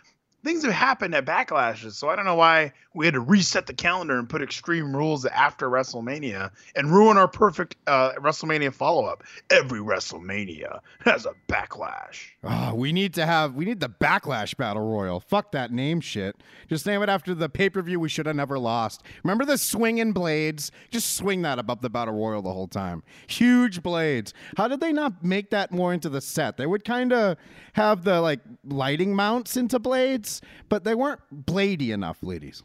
[0.44, 3.74] things have happened at backlashes so i don't know why we had to reset the
[3.74, 9.80] calendar and put extreme rules after wrestlemania and ruin our perfect uh, wrestlemania follow-up every
[9.80, 15.18] wrestlemania has a backlash Oh, we need to have we need the backlash battle royal.
[15.18, 16.37] Fuck that name shit.
[16.68, 19.02] Just name it after the pay per view we should have never lost.
[19.22, 20.70] Remember the swinging blades?
[20.90, 23.02] Just swing that above the battle royal the whole time.
[23.28, 24.35] Huge blades.
[24.59, 26.59] How did they not make that more into the set?
[26.59, 27.38] They would kind of
[27.72, 30.33] have the like lighting mounts into blades,
[30.68, 32.62] but they weren't bladey enough, ladies.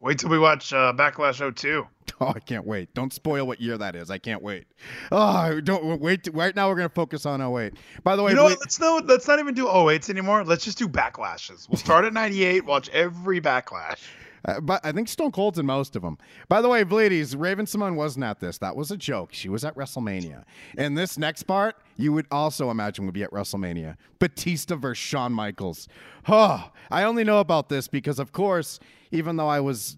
[0.00, 1.86] wait till we watch uh, backlash 02
[2.20, 2.94] Oh, I can't wait.
[2.94, 4.08] Don't spoil what year that is.
[4.10, 4.66] I can't wait.
[5.10, 6.28] Oh, don't wait.
[6.32, 7.72] Right now, we're going to focus on 08.
[8.04, 10.64] By the way, you know what let's no let's not even do 08s anymore let's
[10.64, 13.98] just do backlashes we'll start at 98 watch every backlash
[14.44, 16.18] Uh, but I think Stone Cold's in most of them.
[16.48, 18.58] By the way, ladies, Raven-Symoné wasn't at this.
[18.58, 19.32] That was a joke.
[19.32, 20.44] She was at WrestleMania.
[20.76, 23.96] And this next part, you would also imagine would be at WrestleMania.
[24.18, 25.88] Batista versus Shawn Michaels.
[26.28, 29.96] Oh, I only know about this because, of course, even though I was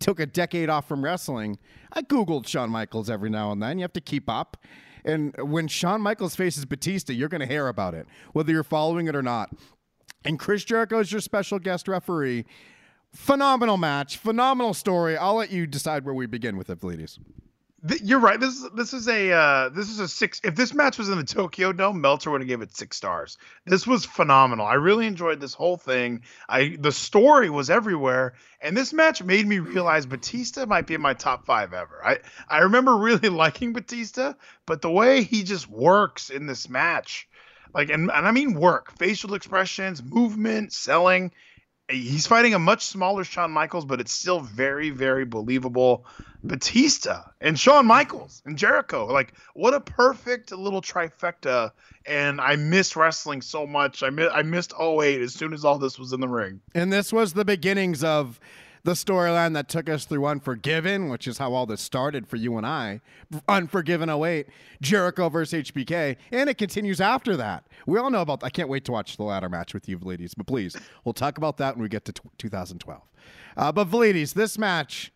[0.00, 1.58] took a decade off from wrestling,
[1.92, 3.78] I googled Shawn Michaels every now and then.
[3.78, 4.56] You have to keep up.
[5.04, 9.06] And when Shawn Michaels faces Batista, you're going to hear about it, whether you're following
[9.06, 9.50] it or not.
[10.24, 12.46] And Chris Jericho is your special guest referee.
[13.14, 15.16] Phenomenal match, phenomenal story.
[15.16, 17.20] I'll let you decide where we begin with it, ladies.
[18.02, 18.40] You're right.
[18.40, 20.40] This is this is a uh, this is a six.
[20.42, 23.36] If this match was in the Tokyo Dome, Meltzer would have given it six stars.
[23.66, 24.66] This was phenomenal.
[24.66, 26.22] I really enjoyed this whole thing.
[26.48, 31.02] I the story was everywhere, and this match made me realize Batista might be in
[31.02, 32.00] my top five ever.
[32.02, 34.32] I I remember really liking Batista,
[34.66, 37.28] but the way he just works in this match,
[37.74, 41.32] like and and I mean work, facial expressions, movement, selling.
[41.88, 46.06] He's fighting a much smaller Shawn Michaels, but it's still very, very believable.
[46.42, 49.06] Batista and Shawn Michaels and Jericho.
[49.06, 51.72] Like, what a perfect little trifecta.
[52.06, 54.02] And I miss wrestling so much.
[54.02, 56.60] I, mi- I missed 08 as soon as all this was in the ring.
[56.74, 58.38] And this was the beginnings of
[58.84, 62.56] the storyline that took us through Unforgiven, which is how all this started for you
[62.58, 63.00] and I.
[63.48, 64.46] Unforgiven 08,
[64.82, 67.66] Jericho versus HBK, and it continues after that.
[67.86, 68.44] We all know about.
[68.44, 70.34] I can't wait to watch the ladder match with you, ladies.
[70.34, 73.00] But please, we'll talk about that when we get to t- 2012.
[73.56, 75.12] Uh, but ladies, this match,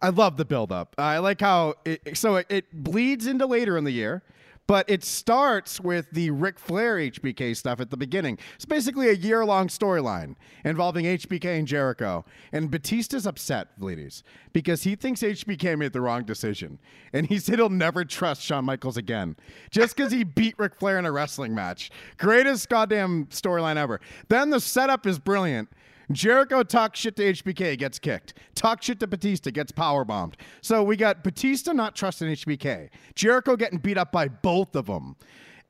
[0.00, 0.94] I love the build up.
[0.96, 4.22] I like how it, so it, it bleeds into later in the year.
[4.70, 8.38] But it starts with the Ric Flair HBK stuff at the beginning.
[8.54, 12.24] It's basically a year long storyline involving HBK and Jericho.
[12.52, 16.78] And Batista's upset, ladies, because he thinks HBK made the wrong decision.
[17.12, 19.34] And he said he'll never trust Shawn Michaels again
[19.72, 21.90] just because he beat Ric Flair in a wrestling match.
[22.16, 24.00] Greatest goddamn storyline ever.
[24.28, 25.68] Then the setup is brilliant.
[26.12, 28.34] Jericho talks shit to HBK, gets kicked.
[28.54, 30.36] Talk shit to Batista, gets power bombed.
[30.60, 32.90] So we got Batista not trusting HBK.
[33.14, 35.16] Jericho getting beat up by both of them.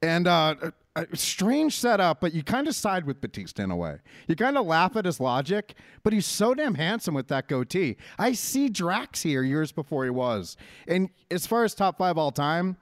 [0.03, 0.55] And uh,
[0.97, 3.99] a strange setup, but you kind of side with Batista in a way.
[4.27, 7.97] You kind of laugh at his logic, but he's so damn handsome with that goatee.
[8.19, 10.57] I see Drax here years before he was.
[10.89, 12.77] And as far as top five all time,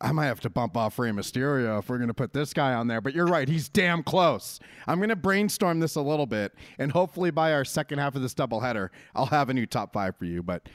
[0.00, 2.72] I might have to bump off Rey Mysterio if we're going to put this guy
[2.72, 3.00] on there.
[3.00, 4.58] But you're right, he's damn close.
[4.86, 8.22] I'm going to brainstorm this a little bit, and hopefully by our second half of
[8.22, 10.42] this doubleheader, I'll have a new top five for you.
[10.42, 10.68] But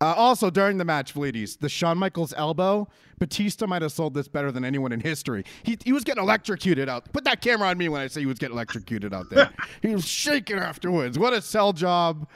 [0.00, 2.88] uh, also during the match, Vlides, the Shawn Michaels elbow,
[3.20, 5.44] Batista might have sold this better than anyone in history.
[5.62, 7.12] He, he was getting electrocuted out.
[7.12, 9.50] Put that camera on me when I say he was getting electrocuted out there.
[9.82, 11.20] he was shaking afterwards.
[11.20, 12.28] What a sell job.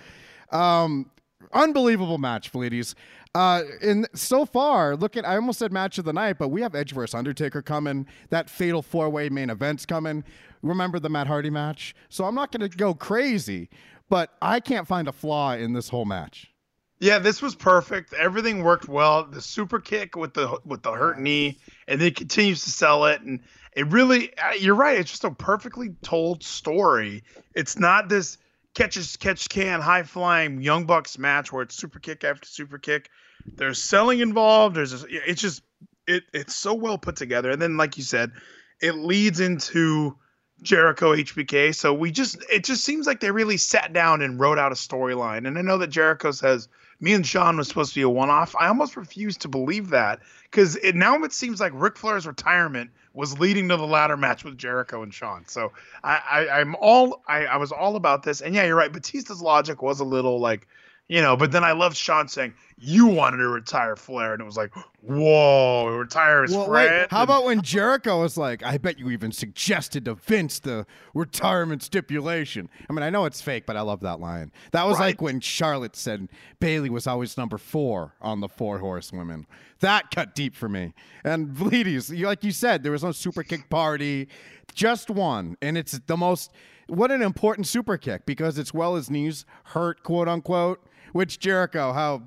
[0.53, 1.11] Um,
[1.53, 2.95] unbelievable match, Vlides.
[3.37, 6.63] Uh, and so far, look at I almost said match of the night, but we
[6.63, 8.07] have Edge versus Undertaker coming.
[8.31, 10.25] That fatal four way main event's coming.
[10.63, 11.95] Remember the Matt Hardy match?
[12.09, 13.69] So I'm not going to go crazy,
[14.09, 16.51] but I can't find a flaw in this whole match.
[16.99, 18.15] Yeah, this was perfect.
[18.15, 19.27] Everything worked well.
[19.27, 23.21] The super kick with the with the hurt knee, and then continues to sell it.
[23.21, 23.41] And
[23.73, 24.99] it really, uh, you're right.
[24.99, 27.23] It's just a perfectly told story.
[27.55, 28.39] It's not this
[28.73, 32.79] catch as catch can high flying young bucks match where it's super kick after super
[32.79, 33.11] kick.
[33.55, 34.77] There's selling involved.
[34.77, 35.63] There's just, it's just
[36.07, 37.51] it it's so well put together.
[37.51, 38.33] And then like you said,
[38.81, 40.17] it leads into
[40.63, 41.75] Jericho HBK.
[41.75, 44.77] So we just it just seems like they really sat down and wrote out a
[44.77, 45.47] storyline.
[45.47, 46.69] And I know that Jericho says
[47.01, 48.55] me and Shawn was supposed to be a one off.
[48.59, 52.91] I almost refuse to believe that because it now it seems like Ric Flair's retirement
[53.13, 55.45] was leading to the ladder match with Jericho and Shawn.
[55.47, 55.73] So
[56.05, 58.41] I, I am all I, I was all about this.
[58.41, 58.93] And yeah, you're right.
[58.93, 60.69] Batista's logic was a little like
[61.09, 64.33] you know, but then I loved Shawn saying, You wanted to retire Flair.
[64.33, 66.91] And it was like, Whoa, retire his Well, friend.
[66.91, 70.85] wait, how about when Jericho was like, I bet you even suggested to Vince the
[71.15, 72.69] retirement stipulation.
[72.91, 74.51] I mean, I know it's fake, but I love that line.
[74.73, 75.07] That was Right.
[75.07, 79.47] like when Charlotte said Bayley was always number four on the four horsewomen.
[79.81, 80.93] That cut deep for me.
[81.25, 84.29] And you- like you said, there was no super kick party,
[84.75, 85.57] just one.
[85.63, 86.51] And it's the most,
[86.87, 91.93] what an important super kick because it's well his knees hurt, quote unquote, which Jericho,
[91.93, 92.23] how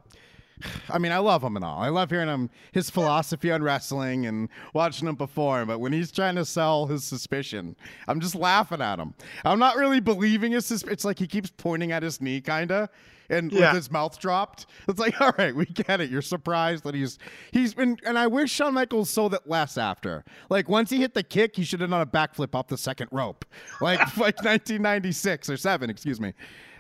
[0.89, 1.79] I mean, I love him and all.
[1.79, 5.67] I love hearing him his philosophy on wrestling and watching him perform.
[5.67, 7.75] But when he's trying to sell his suspicion,
[8.07, 9.13] I'm just laughing at him.
[9.45, 10.93] I'm not really believing his suspicion.
[10.93, 12.89] It's like he keeps pointing at his knee, kinda,
[13.29, 13.67] and Yeah.
[13.67, 14.65] with his mouth dropped.
[14.87, 16.09] It's like, all right, we get it.
[16.09, 17.19] You're surprised that he's
[17.51, 17.97] he's been.
[18.05, 20.23] And I wish Shawn Michaels sold it less after.
[20.49, 23.09] Like once he hit the kick, he should have done a backflip off the second
[23.11, 23.45] rope,
[23.81, 26.33] like like 1996 or seven, excuse me.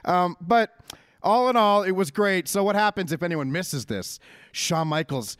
[0.05, 0.75] Um, but
[1.21, 2.47] all in all, it was great.
[2.47, 4.19] So what happens if anyone misses this?
[4.51, 5.37] Shawn Michaels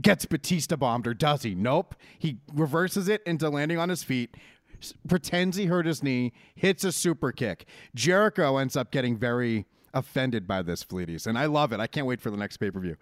[0.00, 1.54] gets Batista bombed, or does he?
[1.54, 1.94] Nope.
[2.18, 4.36] He reverses it into landing on his feet,
[5.06, 7.66] pretends he hurt his knee, hits a super kick.
[7.94, 11.80] Jericho ends up getting very offended by this, Fleeties, and I love it.
[11.80, 12.96] I can't wait for the next pay per view.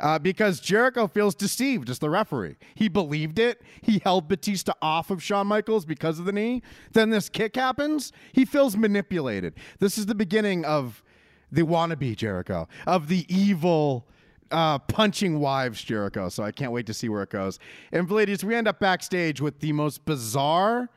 [0.00, 2.56] Uh, because Jericho feels deceived as the referee.
[2.76, 3.62] He believed it.
[3.80, 6.62] He held Batista off of Shawn Michaels because of the knee.
[6.92, 8.12] Then this kick happens.
[8.32, 9.54] He feels manipulated.
[9.80, 11.02] This is the beginning of
[11.50, 14.06] the wannabe Jericho, of the evil
[14.50, 16.28] uh, punching wives Jericho.
[16.28, 17.58] So I can't wait to see where it goes.
[17.92, 20.88] And ladies, we end up backstage with the most bizarre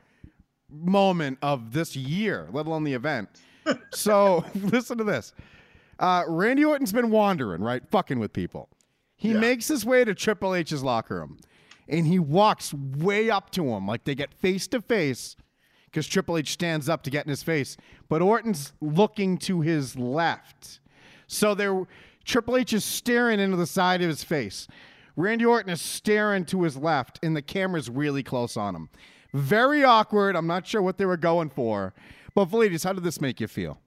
[0.70, 3.30] moment of this year, let alone the event.
[3.94, 5.34] so listen to this.
[6.00, 7.84] Uh, Randy Orton's been wandering, right?
[7.92, 8.70] Fucking with people.
[9.16, 11.38] He makes his way to Triple H's locker room
[11.92, 15.36] and he walks way up to him, like they get face to face
[15.92, 17.78] because Triple H stands up to get in his face.
[18.10, 20.80] But Orton's looking to his left.
[21.28, 21.86] So there,
[22.26, 24.68] Triple H is staring into the side of his face.
[25.16, 28.90] Randy Orton is staring to his left, and the camera's really close on him.
[29.34, 30.36] Very awkward.
[30.36, 31.94] I'm not sure what they were going for.
[32.34, 33.80] But Valides, how did this make you feel?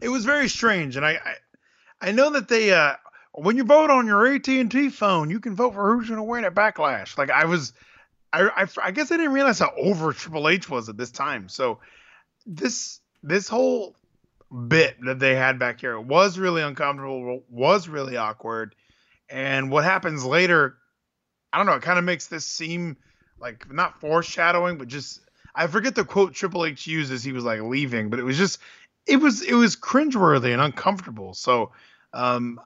[0.00, 2.94] it was very strange, and I, I, I know that they, uh,
[3.32, 6.18] when you vote on your AT and T phone, you can vote for who's going
[6.18, 7.16] to win at Backlash.
[7.16, 7.72] Like I was,
[8.36, 11.48] I, I, I guess I didn't realize how over Triple H was at this time.
[11.48, 11.78] So
[12.44, 13.94] this, this whole
[14.68, 18.74] bit that they had back here was really uncomfortable, was really awkward,
[19.28, 20.76] and what happens later,
[21.52, 21.74] I don't know.
[21.74, 22.96] It kind of makes this seem
[23.40, 25.20] like not foreshadowing, but just
[25.54, 28.38] I forget the quote Triple H used as he was like leaving, but it was
[28.38, 28.58] just
[29.06, 31.34] it was it was cringeworthy and uncomfortable.
[31.34, 31.72] So
[32.12, 32.60] um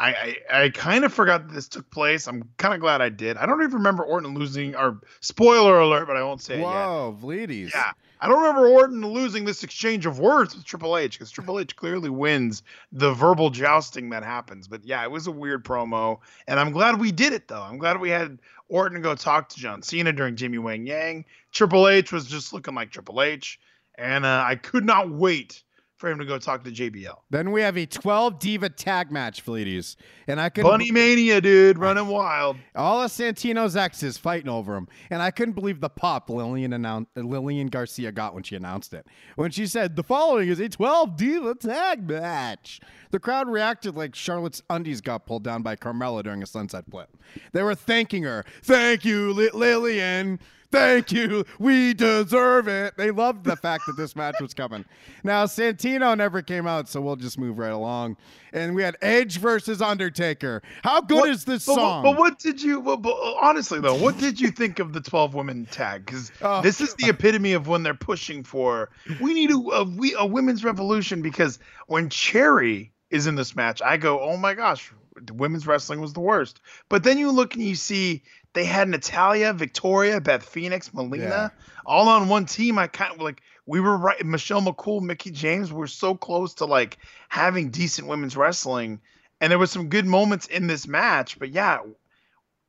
[0.00, 2.26] I, I, I kind of forgot that this took place.
[2.26, 3.36] I'm kind of glad I did.
[3.36, 6.66] I don't even remember Orton losing, or spoiler alert, but I won't say it yet.
[6.66, 7.74] Whoa, Vleeties.
[7.74, 7.92] Yeah.
[8.22, 11.76] I don't remember Orton losing this exchange of words with Triple H because Triple H
[11.76, 14.68] clearly wins the verbal jousting that happens.
[14.68, 16.18] But yeah, it was a weird promo.
[16.48, 17.62] And I'm glad we did it, though.
[17.62, 18.38] I'm glad we had
[18.70, 21.26] Orton go talk to John Cena during Jimmy Wang Yang.
[21.52, 23.60] Triple H was just looking like Triple H.
[23.96, 25.62] And uh, I could not wait
[26.00, 27.14] for him to go talk to JBL.
[27.28, 29.96] Then we have a 12 Diva tag match, Fleeties.
[30.26, 32.56] And I could Bunny Mania, dude, running wild.
[32.74, 34.88] all of Santino's exes fighting over him.
[35.10, 39.06] And I couldn't believe the pop Lillian announced Lillian Garcia got when she announced it.
[39.36, 42.80] When she said the following is a 12 Diva tag match.
[43.10, 47.14] The crowd reacted like Charlotte's undies got pulled down by Carmella during a sunset flip.
[47.52, 48.44] They were thanking her.
[48.62, 50.40] Thank you, Li- Lillian.
[50.72, 51.44] Thank you.
[51.58, 52.96] We deserve it.
[52.96, 54.84] They loved the fact that this match was coming.
[55.24, 58.16] Now, Santino never came out, so we'll just move right along.
[58.52, 60.62] And we had Edge versus Undertaker.
[60.84, 62.02] How good What- is this but, song?
[62.04, 62.82] But what did you?
[62.82, 66.06] But, but honestly, though, what did you think of the twelve women tag?
[66.06, 66.62] Because Oh.
[66.62, 70.24] this is the epitome of when they're pushing for we need a, a we a
[70.26, 71.20] women's revolution.
[71.22, 74.92] Because when Cherry is in this match, I go, oh my gosh,
[75.32, 76.60] women's wrestling was the worst.
[76.88, 81.48] But then you look and you see they had Natalya, Victoria, Beth Phoenix, Melina, Yeah.
[81.86, 82.78] all on one team.
[82.78, 84.24] I kind of like we were right.
[84.24, 89.00] Michelle McCool, Mickie James, we're so close to like having decent women's wrestling,
[89.40, 91.38] and there was some good moments in this match.
[91.38, 91.78] But yeah,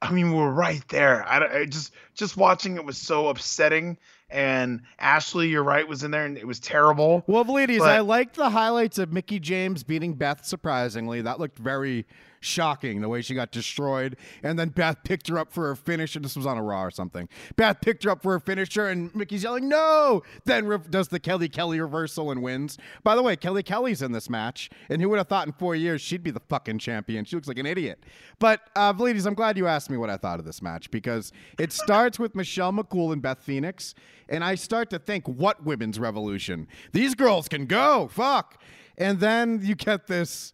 [0.02, 1.26] I mean, we're right there.
[1.28, 3.98] I, I just just watching it was so upsetting.
[4.34, 7.22] And Ashley, you're right, was in there, and it was terrible.
[7.28, 11.22] Well, ladies, But- I liked the highlights of Mickie James beating Beth surprisingly.
[11.22, 12.06] That looked very
[12.42, 14.18] shocking, the way she got destroyed.
[14.44, 16.20] And then Beth picked her up for her finisher.
[16.20, 17.30] This was on a Raw or something.
[17.56, 20.24] Beth picked her up for her finisher, and Mickie's yelling, no!
[20.44, 22.78] Then re- does the Kelly Kelly reversal and wins.
[23.04, 25.76] By the way, Kelly Kelly's in this match, and who would have thought in four
[25.76, 27.24] years she'd be the fucking champion?
[27.24, 28.04] She looks like an idiot.
[28.40, 31.32] But, uh, ladies, I'm glad you asked me what I thought of this match because
[31.60, 33.94] it starts with Michelle McCool and Beth Phoenix,
[34.28, 36.68] and I start to think, what women's revolution?
[36.92, 38.60] These girls can go, fuck.
[38.98, 40.54] And then you get this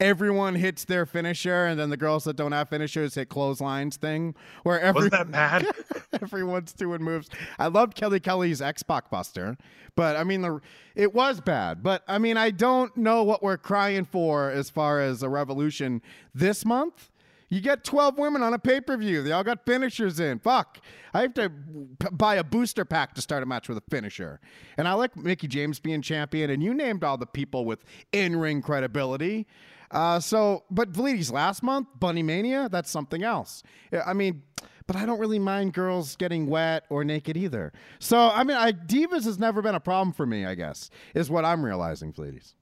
[0.00, 4.34] everyone hits their finisher, and then the girls that don't have finishers hit clotheslines thing,
[4.62, 5.66] where every, Wasn't that mad?
[6.22, 7.28] everyone's doing moves.
[7.58, 9.56] I loved Kelly Kelly's Xbox Buster,
[9.94, 10.60] but I mean, the
[10.94, 11.82] it was bad.
[11.82, 16.02] But I mean, I don't know what we're crying for as far as a revolution
[16.34, 17.10] this month.
[17.52, 19.24] You get 12 women on a pay per view.
[19.24, 20.38] They all got finishers in.
[20.38, 20.78] Fuck.
[21.12, 24.40] I have to p- buy a booster pack to start a match with a finisher.
[24.76, 28.36] And I like Mickie James being champion, and you named all the people with in
[28.36, 29.48] ring credibility.
[29.90, 33.62] Uh, so, but Vleeties last month, Bunny Mania, that's something else.
[34.06, 34.42] I mean,
[34.86, 37.72] but I don't really mind girls getting wet or naked either.
[37.98, 41.30] So, I mean, I, divas has never been a problem for me, I guess, is
[41.30, 42.54] what I'm realizing, Vleeties.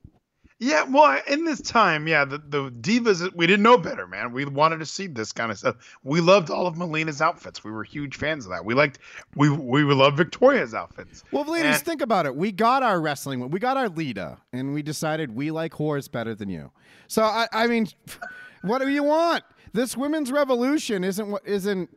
[0.60, 4.32] Yeah, well, in this time, yeah, the, the divas, we didn't know better, man.
[4.32, 5.76] We wanted to see this kind of stuff.
[6.02, 7.62] We loved all of Melina's outfits.
[7.62, 8.64] We were huge fans of that.
[8.64, 8.98] We liked,
[9.36, 11.22] we we loved Victoria's outfits.
[11.30, 12.34] Well, ladies, And- think about it.
[12.34, 16.34] We got our wrestling, we got our Lita, and we decided we like whores better
[16.34, 16.72] than you.
[17.06, 17.86] So I, I mean,
[18.62, 19.44] what do you want?
[19.72, 21.88] This women's revolution isn't what isn't.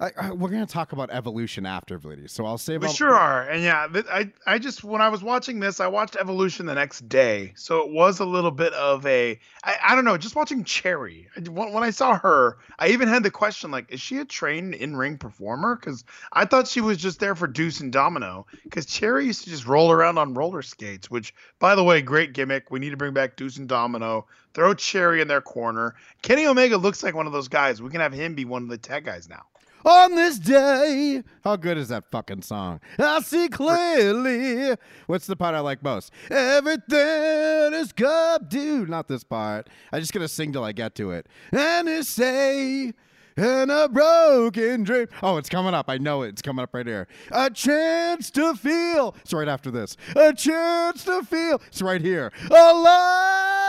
[0.00, 2.32] I, I, we're gonna talk about evolution after, ladies.
[2.32, 2.82] So I'll save.
[2.82, 5.86] We all- sure are, and yeah, I I just when I was watching this, I
[5.86, 9.94] watched Evolution the next day, so it was a little bit of a I, I
[9.94, 11.28] don't know, just watching Cherry.
[11.48, 14.74] When, when I saw her, I even had the question like, is she a trained
[14.74, 15.76] in ring performer?
[15.76, 18.46] Because I thought she was just there for Deuce and Domino.
[18.64, 22.32] Because Cherry used to just roll around on roller skates, which by the way, great
[22.32, 22.70] gimmick.
[22.70, 24.26] We need to bring back Deuce and Domino.
[24.54, 25.94] Throw Cherry in their corner.
[26.22, 27.82] Kenny Omega looks like one of those guys.
[27.82, 29.42] We can have him be one of the tag guys now.
[29.84, 32.80] On this day, how good is that fucking song?
[32.98, 34.76] I see clearly.
[35.06, 36.10] What's the part I like most?
[36.30, 38.88] Everything is good, dude.
[38.88, 39.68] Not this part.
[39.92, 41.26] I'm just gonna sing till I get to it.
[41.52, 42.94] And you say,
[43.36, 45.08] and a broken dream.
[45.22, 45.90] Oh, it's coming up.
[45.90, 46.28] I know it.
[46.28, 47.06] It's coming up right here.
[47.30, 49.14] A chance to feel.
[49.20, 49.96] It's right after this.
[50.16, 51.60] A chance to feel.
[51.66, 52.32] It's right here.
[52.50, 53.63] Alive.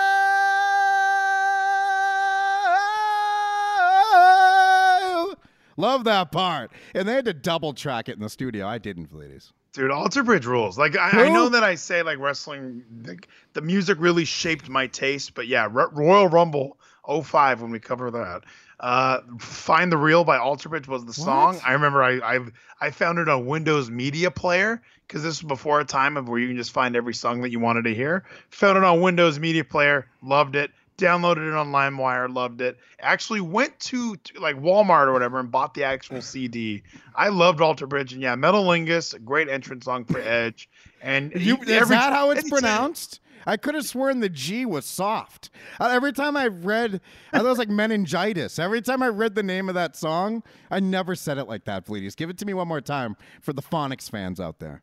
[5.78, 6.72] Love that part.
[6.94, 8.68] And they had to double track it in the studio.
[8.68, 9.52] I didn't, ladies.
[9.74, 10.78] Dude, Alter Bridge rules.
[10.78, 13.20] Like I, I know that I say like wrestling, the,
[13.54, 18.10] the music really shaped my taste, but yeah, Ro- Royal Rumble 05 when we cover
[18.12, 18.44] that.
[18.80, 21.56] Uh, Find the Real by Alter Bridge was the song.
[21.56, 21.68] What?
[21.68, 22.40] I remember I I,
[22.80, 26.40] I found it on Windows Media Player because this was before a time of where
[26.40, 28.24] you can just find every song that you wanted to hear.
[28.50, 30.72] Found it on Windows Media Player, loved it.
[30.98, 32.78] Downloaded it on LimeWire, loved it.
[33.02, 36.84] Actually went to, to like Walmart or whatever and bought the actual CD.
[37.14, 40.70] I loved Alter Bridge and yeah, Metalingus, a great entrance song for Edge.
[41.02, 43.20] And You, he- is every- that how it's pronounced?
[43.48, 45.52] I could have sworn the G was soft.
[45.80, 47.00] Uh, every time I read,
[47.32, 48.58] I thought it was like meningitis.
[48.58, 50.42] Every time I read the name of that song,
[50.72, 53.54] I never said it like that, Please Give it to me one more time for
[53.54, 54.82] the phonics fans out there.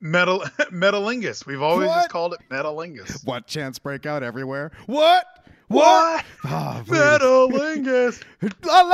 [0.00, 0.40] Metal
[0.70, 1.44] Metalingus.
[1.46, 1.96] We've always What?
[1.96, 3.26] just called it Metalingus.
[3.26, 4.70] What chance breakout everywhere?
[4.86, 5.24] What?
[5.68, 6.24] What?
[6.44, 6.98] Oh, please.
[6.98, 8.22] Metalingus.
[8.64, 8.90] Alive!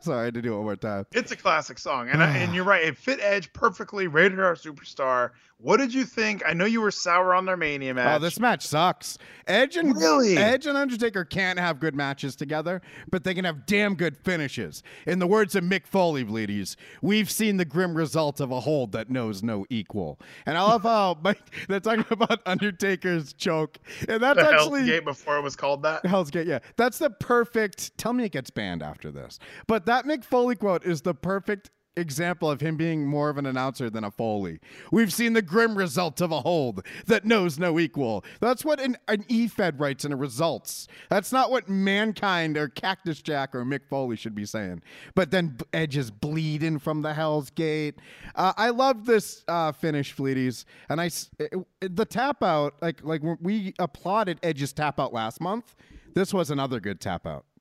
[0.00, 1.06] Sorry, I had to do it one more time.
[1.12, 2.54] It's a classic song, and I, and ah.
[2.54, 2.84] you're right.
[2.84, 4.06] It fit Edge perfectly.
[4.06, 5.30] Rated R superstar.
[5.60, 6.44] What did you think?
[6.46, 8.16] I know you were sour on their Mania oh, match.
[8.16, 9.18] Oh, this match sucks.
[9.48, 10.36] Edge and Really?
[10.36, 12.80] Edge and Undertaker can't have good matches together,
[13.10, 14.84] but they can have damn good finishes.
[15.04, 18.92] In the words of Mick Foley, bleedies, we've seen the grim result of a hold
[18.92, 20.20] that knows no equal.
[20.46, 23.78] And I love how Mike, they're talking about Undertaker's choke,
[24.08, 26.06] and that's the Hell's actually Gate before it was called that.
[26.06, 26.60] Hell's Gate, yeah.
[26.76, 27.98] That's the perfect.
[27.98, 29.40] Tell me it gets banned after this.
[29.66, 33.46] But that Mick Foley quote is the perfect example of him being more of an
[33.46, 34.60] announcer than a Foley.
[34.90, 38.24] We've seen the grim result of a hold that knows no equal.
[38.40, 40.88] That's what an, an E-Fed writes in a results.
[41.10, 44.82] That's not what Mankind or Cactus Jack or Mick Foley should be saying.
[45.14, 47.96] But then Edge is bleeding from the Hell's Gate.
[48.34, 50.64] Uh, I love this uh, finish, Fleeties.
[50.88, 51.06] And I
[51.38, 55.74] it- it- the tap out, like, like we applauded Edge's tap out last month.
[56.14, 57.44] This was another good tap out.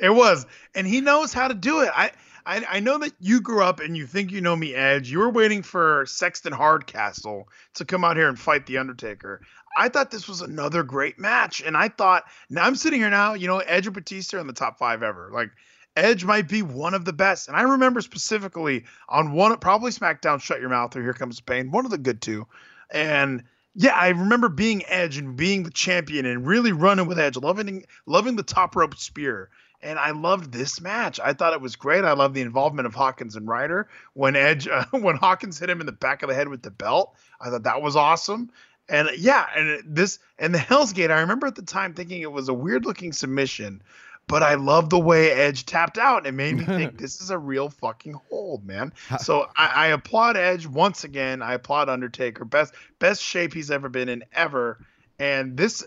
[0.00, 1.90] It was, and he knows how to do it.
[1.94, 2.10] I,
[2.48, 5.10] I, I know that you grew up and you think you know me, Edge.
[5.10, 9.42] You were waiting for Sexton Hardcastle to come out here and fight the Undertaker.
[9.76, 13.34] I thought this was another great match, and I thought now I'm sitting here now.
[13.34, 15.30] You know, Edge and Batista are in the top five ever.
[15.30, 15.50] Like
[15.94, 20.40] Edge might be one of the best, and I remember specifically on one probably SmackDown,
[20.40, 22.46] Shut Your Mouth or Here Comes Pain, one of the good two,
[22.90, 23.44] and
[23.74, 27.84] yeah, I remember being Edge and being the champion and really running with Edge, loving
[28.06, 29.50] loving the top rope spear.
[29.80, 31.20] And I loved this match.
[31.22, 32.04] I thought it was great.
[32.04, 35.80] I love the involvement of Hawkins and Ryder when Edge uh, when Hawkins hit him
[35.80, 37.14] in the back of the head with the belt.
[37.40, 38.50] I thought that was awesome.
[38.88, 41.10] And yeah, and this and the Hell's Gate.
[41.10, 43.82] I remember at the time thinking it was a weird looking submission,
[44.26, 46.26] but I love the way Edge tapped out.
[46.26, 48.92] It made me think this is a real fucking hold, man.
[49.18, 51.42] So I, I applaud Edge once again.
[51.42, 52.44] I applaud Undertaker.
[52.44, 54.78] Best best shape he's ever been in ever.
[55.18, 55.84] And this,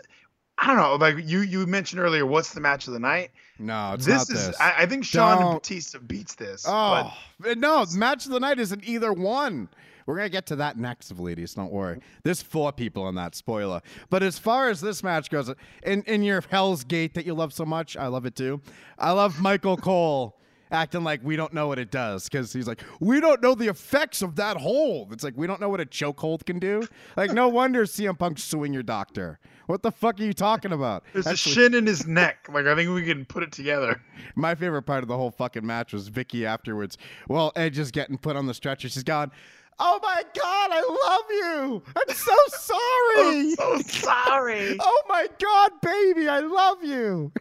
[0.57, 0.95] I don't know.
[0.95, 3.31] Like you you mentioned earlier, what's the match of the night?
[3.61, 4.47] No, it's this not is.
[4.47, 4.59] this.
[4.59, 6.65] I, I think Shawn Don't- and Batista beats this.
[6.67, 7.85] Oh but no!
[7.95, 9.69] Match of the night isn't either one.
[10.07, 11.53] We're gonna get to that next, ladies.
[11.53, 11.99] Don't worry.
[12.23, 13.81] There's four people in that spoiler.
[14.09, 15.53] But as far as this match goes,
[15.83, 18.61] in in your Hell's Gate that you love so much, I love it too.
[18.97, 20.37] I love Michael Cole
[20.71, 23.67] acting like we don't know what it does because he's like, we don't know the
[23.67, 25.11] effects of that hold.
[25.13, 26.87] It's like we don't know what a chokehold can do.
[27.15, 29.39] Like no wonder CM Punk's suing your doctor.
[29.71, 31.05] What the fuck are you talking about?
[31.13, 32.49] There's a shin in his neck.
[32.51, 34.01] Like I think we can put it together.
[34.35, 36.97] my favorite part of the whole fucking match was Vicky afterwards.
[37.29, 38.89] Well, Edge is getting put on the stretcher.
[38.89, 39.31] She's gone.
[39.79, 41.83] Oh my god, I love you.
[41.95, 43.51] I'm so sorry.
[43.55, 44.75] so sorry.
[44.81, 47.31] oh my god, baby, I love you.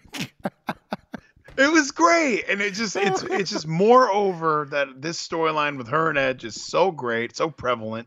[1.58, 6.08] It was great, and it just it's it's just moreover that this storyline with her
[6.08, 8.06] and Edge is so great, so prevalent,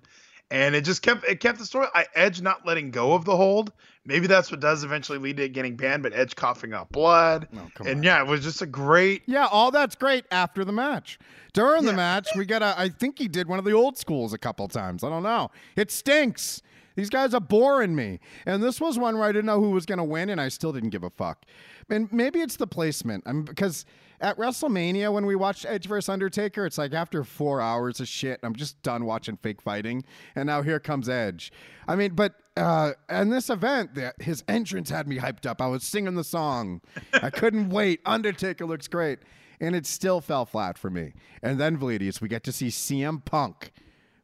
[0.54, 1.88] and it just kept it kept the story.
[1.94, 3.74] I Edge not letting go of the hold.
[4.06, 7.48] Maybe that's what does eventually lead to it getting banned, but Edge coughing up blood,
[7.56, 8.04] Oh, and on.
[8.04, 9.24] yeah, it was just a great.
[9.26, 11.18] Yeah, all that's great after the match.
[11.54, 12.80] During the match, we got a.
[12.80, 15.04] I think he did one of the old schools a couple times.
[15.04, 15.52] I don't know.
[15.76, 16.62] It stinks.
[16.96, 18.20] These guys are boring me.
[18.46, 20.50] And this was one where I didn't know who was going to win, and I
[20.50, 21.44] still didn't give a fuck.
[21.90, 23.24] And maybe it's the placement.
[23.26, 23.86] I'm because
[24.24, 28.40] at WrestleMania when we watched Edge vs Undertaker, it's like after four hours of shit,
[28.42, 31.52] I'm just done watching fake fighting, and now here comes Edge.
[31.90, 35.62] I mean, but uh, in this event, the, his entrance had me hyped up.
[35.62, 36.80] I was singing the song.
[37.22, 38.00] I couldn't wait.
[38.06, 39.20] Undertaker looks great,
[39.60, 41.14] and it still fell flat for me.
[41.42, 43.74] And then Velides, we get to see CM Punk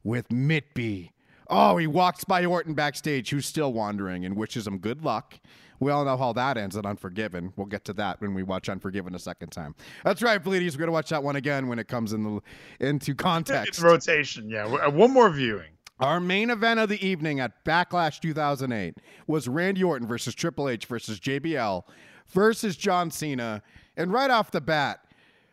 [0.01, 1.11] with Mitby.
[1.49, 5.39] Oh, he walks by Orton backstage, who's still wandering, and wishes him good luck.
[5.79, 7.53] We all know how that ends at Unforgiven.
[7.55, 9.75] We'll get to that when we watch Unforgiven a second time.
[10.03, 10.73] That's right, Bleedies.
[10.73, 12.41] We're gonna watch that one again when it comes in the,
[12.85, 13.69] into context.
[13.69, 14.65] It's rotation, yeah.
[14.65, 15.71] Uh, One more viewing.
[15.99, 18.95] Our main event of the evening at Backlash 2008
[19.27, 21.83] was Randy Orton versus Triple H versus JBL
[22.29, 23.61] versus John Cena.
[23.97, 25.01] And right off the bat,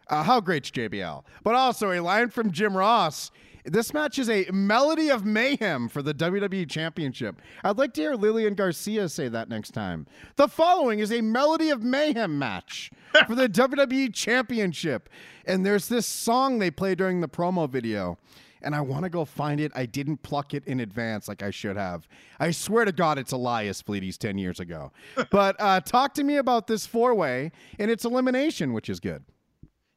[0.08, 1.24] uh, how great's JBL?
[1.42, 3.32] But also a line from Jim Ross.
[3.66, 7.42] This match is a melody of mayhem for the WWE Championship.
[7.64, 10.06] I'd like to hear Lillian Garcia say that next time.
[10.36, 12.92] The following is a melody of mayhem match
[13.26, 15.08] for the WWE Championship.
[15.46, 18.18] And there's this song they play during the promo video
[18.62, 19.72] and I want to go find it.
[19.74, 22.06] I didn't pluck it in advance like I should have.
[22.38, 24.92] I swear to God, it's Elias Fleeties 10 years ago.
[25.30, 29.24] but uh, talk to me about this four way and its elimination, which is good.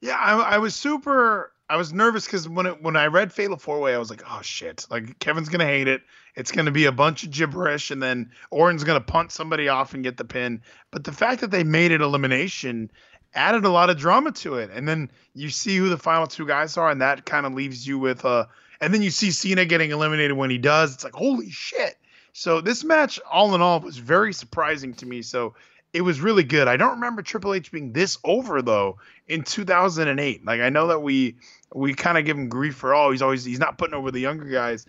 [0.01, 3.57] Yeah, I, I was super I was nervous because when it when I read Fatal
[3.57, 6.01] Four Way, I was like, oh shit, like Kevin's gonna hate it.
[6.36, 10.03] It's gonna be a bunch of gibberish, and then Orton's gonna punt somebody off and
[10.03, 10.61] get the pin.
[10.89, 12.89] But the fact that they made it elimination
[13.36, 14.72] added a lot of drama to it.
[14.74, 17.86] And then you see who the final two guys are, and that kind of leaves
[17.86, 18.45] you with uh
[18.82, 20.95] and then you see Cena getting eliminated when he does.
[20.95, 21.97] It's like, holy shit.
[22.34, 25.22] So this match, all in all, was very surprising to me.
[25.22, 25.53] So
[25.91, 26.67] it was really good.
[26.67, 28.97] I don't remember Triple H being this over though
[29.28, 30.45] in 2008.
[30.45, 31.36] Like I know that we
[31.74, 34.20] we kind of give him grief for oh he's always he's not putting over the
[34.20, 34.86] younger guys.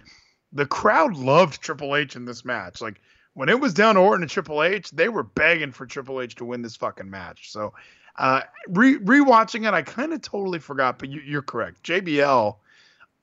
[0.53, 2.81] The crowd loved Triple H in this match.
[2.81, 3.01] Like
[3.35, 6.35] when it was down to Orton and Triple H, they were begging for Triple H
[6.37, 7.53] to win this fucking match.
[7.53, 7.73] So
[8.17, 11.83] uh, re rewatching it, I kind of totally forgot, but you, you're correct.
[11.85, 12.57] JBL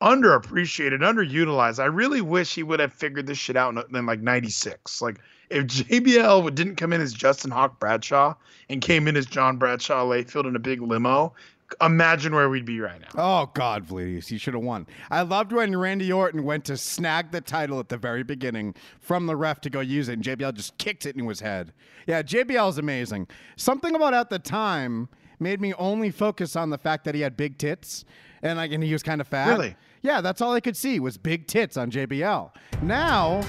[0.01, 1.80] underappreciated, underutilized.
[1.80, 5.01] I really wish he would have figured this shit out in, in like 96.
[5.01, 8.36] Like if JBL didn't come in as Justin Hawk Bradshaw
[8.70, 11.34] and came in as John Bradshaw Layfield in a big limo,
[11.82, 13.07] imagine where we'd be right now.
[13.15, 14.88] Oh God, please, he should have won.
[15.11, 19.26] I loved when Randy Orton went to snag the title at the very beginning from
[19.26, 21.74] the ref to go use it, and JBL just kicked it into his head.
[22.05, 23.28] Yeah, JBL is amazing.
[23.55, 25.09] Something about at the time
[25.39, 28.05] made me only focus on the fact that he had big tits
[28.41, 29.49] and like and he was kind of fat.
[29.49, 29.76] Really?
[30.02, 32.52] Yeah, that's all I could see was big tits on JBL.
[32.82, 33.41] Now,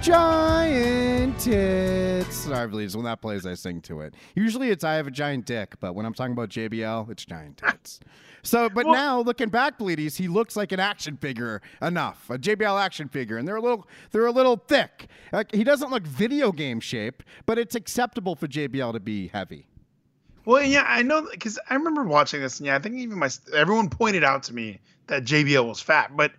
[0.00, 2.36] giant tits.
[2.36, 2.96] Sorry, please.
[2.96, 4.14] When that plays, I sing to it.
[4.34, 7.60] Usually it's I have a giant dick, but when I'm talking about JBL, it's giant
[7.62, 7.72] ah.
[7.72, 8.00] tits.
[8.42, 12.38] So, but Well- now looking back, Bleedies, he looks like an action figure enough, a
[12.38, 15.08] JBL action figure, and they're a little, they're a little thick.
[15.32, 19.66] Like, he doesn't look video game shape, but it's acceptable for JBL to be heavy.
[20.44, 23.30] Well, yeah, I know because I remember watching this, and yeah, I think even my
[23.54, 26.32] everyone pointed out to me that JBL was fat, but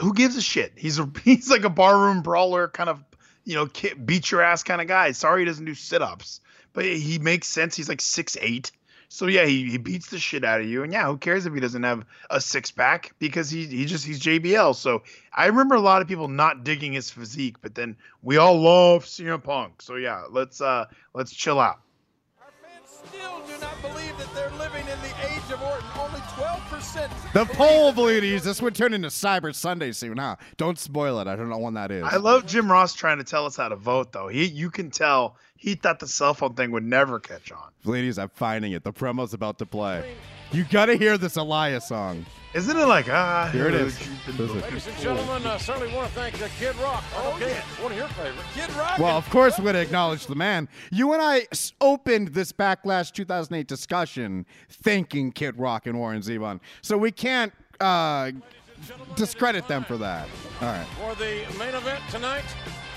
[0.00, 0.72] who gives a shit?
[0.76, 3.02] He's a he's like a barroom brawler, kind of
[3.44, 5.12] you know, ki- beat your ass kind of guy.
[5.12, 6.40] Sorry, he doesn't do sit ups,
[6.72, 7.76] but he makes sense.
[7.76, 8.72] He's like six eight,
[9.12, 11.52] so yeah, he, he beats the shit out of you, and yeah, who cares if
[11.52, 14.74] he doesn't have a six pack because he he just he's JBL.
[14.74, 18.58] So I remember a lot of people not digging his physique, but then we all
[18.58, 19.82] love CM Punk.
[19.82, 21.80] So yeah, let's uh let's chill out.
[23.02, 25.86] Our fans still do not believe that they're living in the age of Orton.
[25.98, 27.32] Only 12%.
[27.32, 28.42] The poll, Bleedies.
[28.42, 30.36] This would turn into Cyber Sunday soon, huh?
[30.56, 31.26] Don't spoil it.
[31.26, 32.04] I don't know when that is.
[32.04, 34.28] I love Jim Ross trying to tell us how to vote, though.
[34.28, 37.70] He, you can tell he thought the cell phone thing would never catch on.
[37.84, 38.84] Ladies, I'm finding it.
[38.84, 40.14] The promo's about to play.
[40.50, 42.26] You gotta hear this Elias song.
[42.54, 43.48] Isn't it like ah?
[43.50, 43.98] Here it is.
[43.98, 47.02] you've been This is- Ladies and gentlemen, I certainly want to thank uh, Kid Rock.
[47.16, 48.48] Oh, okay, one of your favorites.
[48.54, 48.98] Kid Rock.
[48.98, 50.68] Well, of course, we're gonna acknowledge the man.
[50.90, 51.46] You and I
[51.80, 58.32] opened this Backlash 2008 discussion thanking Kid Rock and Warren Zevon, so we can't uh,
[59.16, 60.28] discredit them for that.
[60.60, 60.86] All right.
[60.98, 62.44] for the main event tonight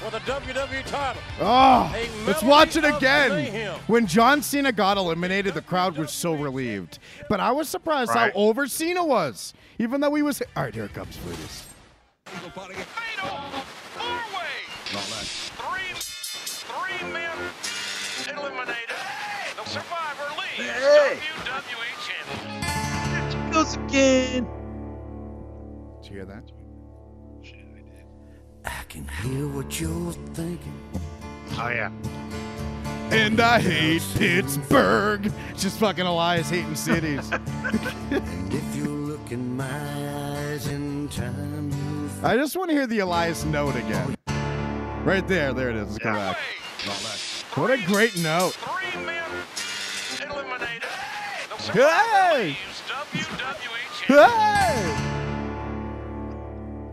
[0.06, 1.22] for the WWE title.
[1.42, 1.94] Oh,
[2.28, 3.32] let's watch it again.
[3.32, 3.80] mayhem.
[3.88, 7.00] When John Cena got eliminated, the crowd was so relieved.
[7.28, 8.32] But I was surprised Right.
[8.32, 10.42] how over Cena was, even though he was.
[10.56, 11.64] All right, here it comes, please.
[14.86, 17.38] Three, three men
[18.30, 18.96] eliminated.
[19.58, 21.20] The Survivor leaves Hey.
[21.46, 23.52] WWE champion.
[23.52, 24.48] goes again.
[26.02, 26.52] Did you hear that?
[28.96, 30.74] I can hear what you're thinking.
[31.58, 31.92] Oh yeah.
[33.12, 35.32] And I hate Pittsburgh.
[35.58, 37.30] Just fucking Elias hating cities.
[38.12, 43.00] And if you look in my eyes in time, I just want to hear the
[43.00, 44.16] Elias note again.
[45.04, 45.88] Right there, there it is.
[45.88, 46.38] Let's go back.
[47.56, 48.54] What a great note.
[48.54, 49.30] Three men
[50.22, 50.84] eliminated.
[51.74, 52.58] Hey!
[52.88, 54.06] WWE.
[54.08, 55.16] Hey!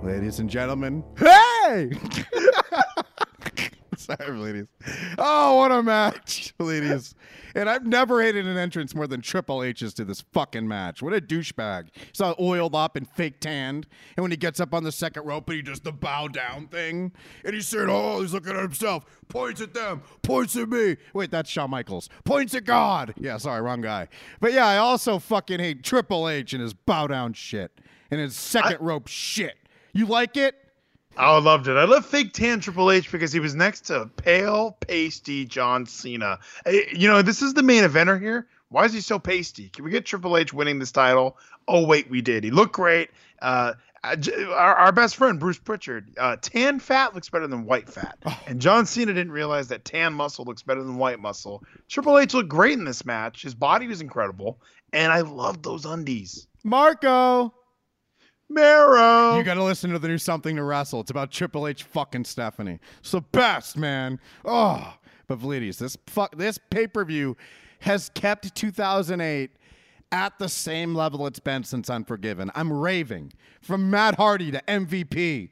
[0.03, 1.52] Ladies and gentlemen, hey!
[3.97, 4.67] Sorry, ladies.
[5.17, 7.15] Oh, what a match, ladies.
[7.55, 11.03] And I've never hated an entrance more than Triple H's to this fucking match.
[11.03, 11.89] What a douchebag.
[12.11, 13.87] He's all oiled up and fake tanned.
[14.17, 16.67] And when he gets up on the second rope and he does the bow down
[16.67, 17.13] thing,
[17.45, 20.97] and he's saying, oh, he's looking at himself, points at them, points at me.
[21.15, 22.09] Wait, that's Shawn Michaels.
[22.25, 23.15] Points at God.
[23.19, 24.09] Yeah, sorry, wrong guy.
[24.41, 27.79] But yeah, I also fucking hate Triple H and his bow down shit
[28.11, 29.59] and his second rope shit.
[29.93, 30.57] You like it?
[31.17, 31.77] I loved it.
[31.77, 36.39] I love fake tan Triple H because he was next to pale, pasty John Cena.
[36.65, 38.47] Eh, You know, this is the main eventer here.
[38.71, 39.69] Why is he so pasty?
[39.69, 41.37] Can we get Triple H winning this title?
[41.69, 42.45] Oh wait, we did.
[42.45, 43.11] He looked great.
[43.41, 44.17] Uh, uh,
[44.51, 48.61] our, our best friend Bruce Pritchard, uh, tan fat looks better than white fat, and
[48.61, 51.63] John Cena didn't realize that tan muscle looks better than white muscle.
[51.89, 53.43] Triple H looked great in this match.
[53.43, 54.59] His body was incredible,
[54.93, 56.49] and I loved those undies.
[56.65, 57.55] Marco.
[58.53, 59.37] Marrow.
[59.37, 61.01] You got to listen to the new Something to Wrestle.
[61.01, 62.79] It's about Triple H fucking Stephanie.
[63.01, 64.21] It's the best, man.
[64.45, 64.95] Oh,
[65.27, 67.37] but Vlides, this fuck this pay per view
[67.81, 69.51] has kept 2008
[70.13, 72.51] at the same level it's been since Unforgiven.
[72.55, 73.33] I'm raving.
[73.61, 75.51] From Matt Hardy to MVP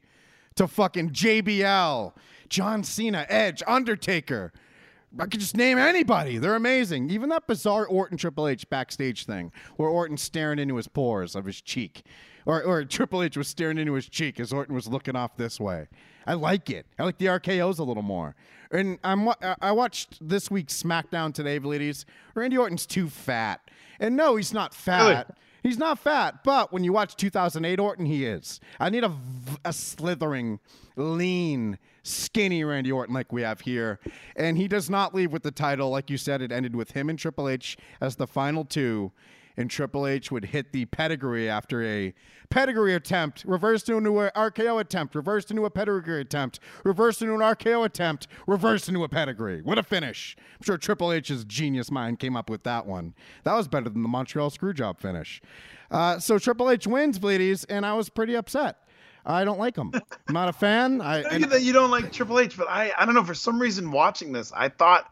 [0.55, 2.13] to fucking JBL,
[2.49, 4.53] John Cena, Edge, Undertaker.
[5.19, 6.37] I could just name anybody.
[6.37, 7.09] They're amazing.
[7.09, 11.45] Even that bizarre Orton Triple H backstage thing where Orton's staring into his pores of
[11.45, 12.03] his cheek.
[12.45, 15.59] Or, or Triple H was staring into his cheek as Orton was looking off this
[15.59, 15.87] way.
[16.25, 16.85] I like it.
[16.97, 18.35] I like the RKO's a little more.
[18.71, 19.27] And I'm
[19.61, 22.05] I watched this week's SmackDown today, ladies.
[22.33, 23.59] Randy Orton's too fat.
[23.99, 25.07] And no, he's not fat.
[25.07, 25.23] Really?
[25.63, 28.59] He's not fat, but when you watch 2008 Orton, he is.
[28.79, 29.15] I need a,
[29.63, 30.59] a slithering,
[30.95, 33.99] lean, skinny Randy Orton like we have here.
[34.35, 35.89] And he does not leave with the title.
[35.89, 39.11] Like you said, it ended with him and Triple H as the final two.
[39.57, 42.13] And Triple H would hit the pedigree after a
[42.49, 47.41] pedigree attempt, reversed into an RKO attempt, reversed into a pedigree attempt, reversed into an
[47.41, 49.61] RKO attempt, reversed into a pedigree.
[49.61, 50.37] What a finish.
[50.59, 53.13] I'm sure Triple H's genius mind came up with that one.
[53.43, 55.41] That was better than the Montreal Screwjob finish.
[55.89, 58.77] Uh, so Triple H wins, ladies, and I was pretty upset.
[59.25, 59.91] I don't like him.
[59.93, 61.01] I'm not a fan.
[61.01, 63.35] I, I know that you don't like Triple H, but I I don't know for
[63.35, 65.07] some reason watching this, I thought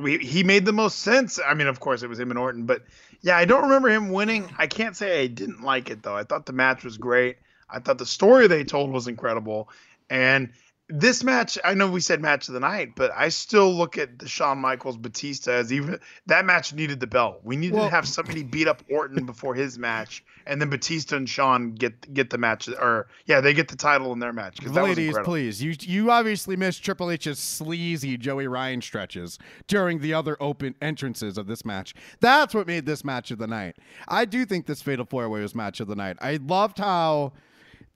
[0.00, 1.38] we he made the most sense.
[1.44, 2.82] I mean, of course, it was him and Orton, but
[3.22, 4.48] yeah, I don't remember him winning.
[4.58, 6.16] I can't say I didn't like it though.
[6.16, 7.38] I thought the match was great.
[7.68, 9.68] I thought the story they told was incredible,
[10.10, 10.50] and
[10.88, 14.20] this match, I know we said match of the night, but I still look at
[14.20, 17.40] the Shawn Michaels Batista as even that match needed the belt.
[17.42, 21.16] We needed Well- to have somebody beat up Orton before his match, and then Batista
[21.16, 24.60] and Shawn get get the match, or yeah, they get the title in their match.
[24.62, 25.60] 'cause that was Ladies, please.
[25.62, 31.36] You you obviously missed Triple H's sleazy Joey Ryan stretches during the other open entrances
[31.36, 31.94] of this match.
[32.20, 33.76] That's what made this match of the night.
[34.06, 36.16] I do think this Fatal Four Way was match of the night.
[36.20, 37.32] I loved how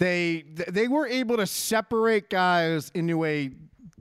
[0.01, 3.51] they they were able to separate guys into a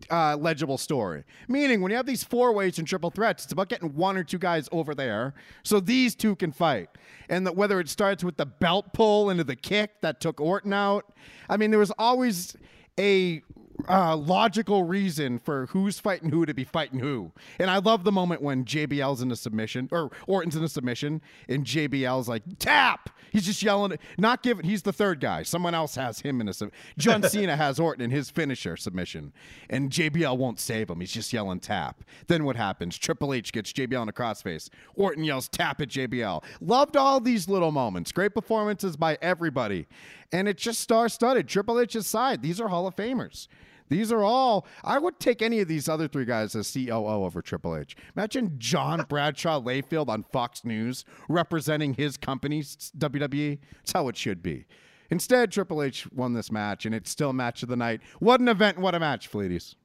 [0.09, 1.25] uh, legible story.
[1.49, 4.23] Meaning, when you have these four ways and triple threats, it's about getting one or
[4.23, 6.89] two guys over there so these two can fight.
[7.27, 10.71] And that whether it starts with the belt pull into the kick that took Orton
[10.71, 11.13] out,
[11.49, 12.55] I mean, there was always
[12.97, 13.41] a
[13.87, 17.31] uh, logical reason for who's fighting who to be fighting who.
[17.59, 21.21] And I love the moment when JBL's in a submission or Orton's in a submission
[21.47, 23.09] and JBL's like, tap.
[23.31, 25.43] He's just yelling, not giving, he's the third guy.
[25.43, 26.71] Someone else has him in a sub.
[26.97, 29.33] John Cena has Orton in his finisher submission
[29.69, 30.99] and JBL won't save him.
[30.99, 32.03] He's just yelling tap.
[32.27, 32.97] Then what happens?
[32.97, 34.69] Triple H gets JBL in a crossface.
[34.95, 36.43] Orton yells tap at JBL.
[36.61, 38.11] Loved all these little moments.
[38.11, 39.87] Great performances by everybody.
[40.31, 41.47] And it's just star studded.
[41.47, 42.41] Triple H's side.
[42.41, 43.47] These are Hall of Famers.
[43.89, 44.67] These are all.
[44.83, 47.95] I would take any of these other three guys as COO over Triple H.
[48.15, 53.59] Imagine John Bradshaw Layfield on Fox News representing his company, WWE.
[53.77, 54.65] That's how it should be.
[55.09, 58.01] Instead, Triple H won this match, and it's still match of the night.
[58.19, 58.77] What an event!
[58.77, 59.75] What a match, Fleeties.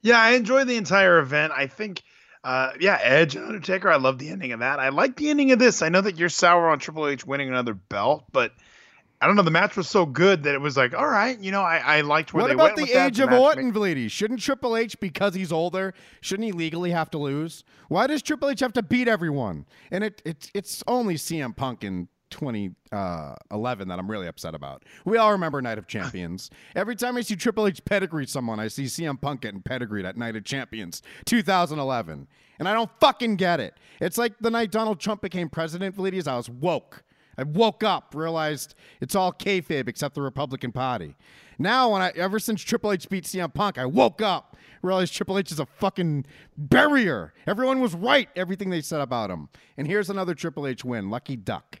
[0.00, 1.52] Yeah, I enjoyed the entire event.
[1.54, 2.02] I think,
[2.42, 3.90] uh, yeah, Edge and Undertaker.
[3.90, 4.80] I love the ending of that.
[4.80, 5.82] I like the ending of this.
[5.82, 8.52] I know that you're sour on Triple H winning another belt, but
[9.22, 9.42] I don't know.
[9.42, 12.00] The match was so good that it was like, all right, you know, I, I
[12.00, 13.06] liked where What they about went the with that.
[13.06, 17.08] age The of Orton, made- Shouldn't Triple H, because he's older, shouldn't he legally have
[17.12, 17.62] to lose?
[17.88, 19.64] Why does Triple H have to beat everyone?
[19.90, 23.36] And it, it it's only CM Punk in 2011 uh,
[23.94, 24.84] that I'm really upset about.
[25.04, 26.50] We all remember Night of Champions.
[26.74, 30.16] Every time I see Triple H pedigree someone, I see CM Punk getting pedigreed at
[30.16, 32.26] Night of Champions 2011.
[32.58, 33.74] And I don't fucking get it.
[34.00, 37.02] It's like the night Donald Trump became president, Vleedy, I was woke.
[37.38, 41.16] I woke up, realized it's all kayfabe except the Republican Party.
[41.58, 45.38] Now, when I ever since Triple H beat CM Punk, I woke up, realized Triple
[45.38, 46.26] H is a fucking
[46.56, 47.32] barrier.
[47.46, 49.48] Everyone was right, everything they said about him.
[49.76, 51.80] And here's another Triple H win, lucky duck.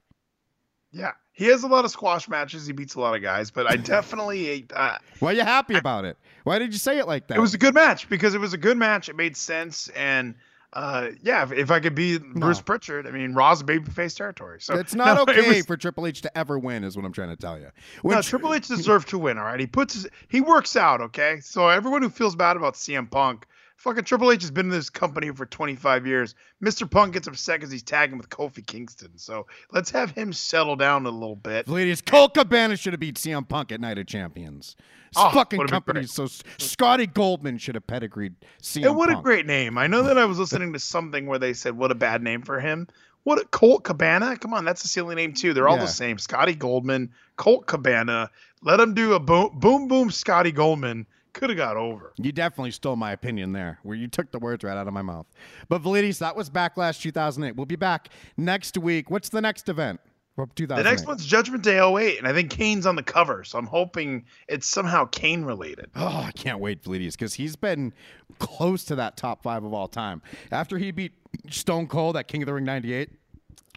[0.92, 2.66] Yeah, he has a lot of squash matches.
[2.66, 4.66] He beats a lot of guys, but I definitely.
[4.74, 6.18] Uh, Why are you happy about it?
[6.44, 7.38] Why did you say it like that?
[7.38, 9.08] it was a good match because it was a good match.
[9.08, 10.34] It made sense, and
[10.72, 14.60] uh, yeah, if, if I could be Bruce Pritchard, I mean, Raw's babyface territory.
[14.60, 17.04] So it's not no, it okay was- for Triple H to ever win, is what
[17.04, 17.64] I'm trying to tell you.
[17.64, 17.70] No,
[18.02, 19.38] When- Triple H deserved to win.
[19.38, 21.00] All right, he puts his, he works out.
[21.00, 23.46] Okay, so everyone who feels bad about CM Punk,
[23.82, 26.34] fucking Triple H has been in this company for 25 years.
[26.62, 26.88] Mr.
[26.90, 29.10] Punk gets upset because he's tagging with Kofi Kingston.
[29.16, 31.68] So let's have him settle down a little bit.
[31.68, 34.76] Ladies, Colt Cabana should have beat CM Punk at Night of Champions.
[35.14, 36.06] This Oh, fucking company.
[36.06, 36.26] So
[36.58, 39.20] Scotty Goldman should have pedigreed CM And what Punk.
[39.20, 39.76] a great name!
[39.76, 42.42] I know that I was listening to something where they said, "What a bad name
[42.42, 42.88] for him."
[43.24, 44.36] What a Colt Cabana?
[44.36, 45.52] Come on, that's a silly name too.
[45.52, 45.82] They're all Yeah.
[45.82, 46.18] the same.
[46.18, 48.30] Scotty Goldman, Colt Cabana.
[48.62, 50.10] Let him do a boom, boom, boom.
[50.10, 52.12] Scotty Goldman could have got over.
[52.16, 55.02] You definitely stole my opinion there, where you took the words right out of my
[55.02, 55.26] mouth.
[55.68, 57.56] But Validis, that was Backlash 2008.
[57.56, 59.10] We'll be back next week.
[59.10, 60.00] What's the next event
[60.36, 63.66] The next one's Judgment Day 08, and I think Kane's on the cover, so I'm
[63.66, 65.90] hoping it's somehow Kane related.
[65.94, 67.92] Oh, I can't wait, Validis, because he's been
[68.38, 70.22] close to that top five of all time.
[70.50, 71.12] After he beat
[71.50, 73.10] Stone Cold at King of the Ring 98,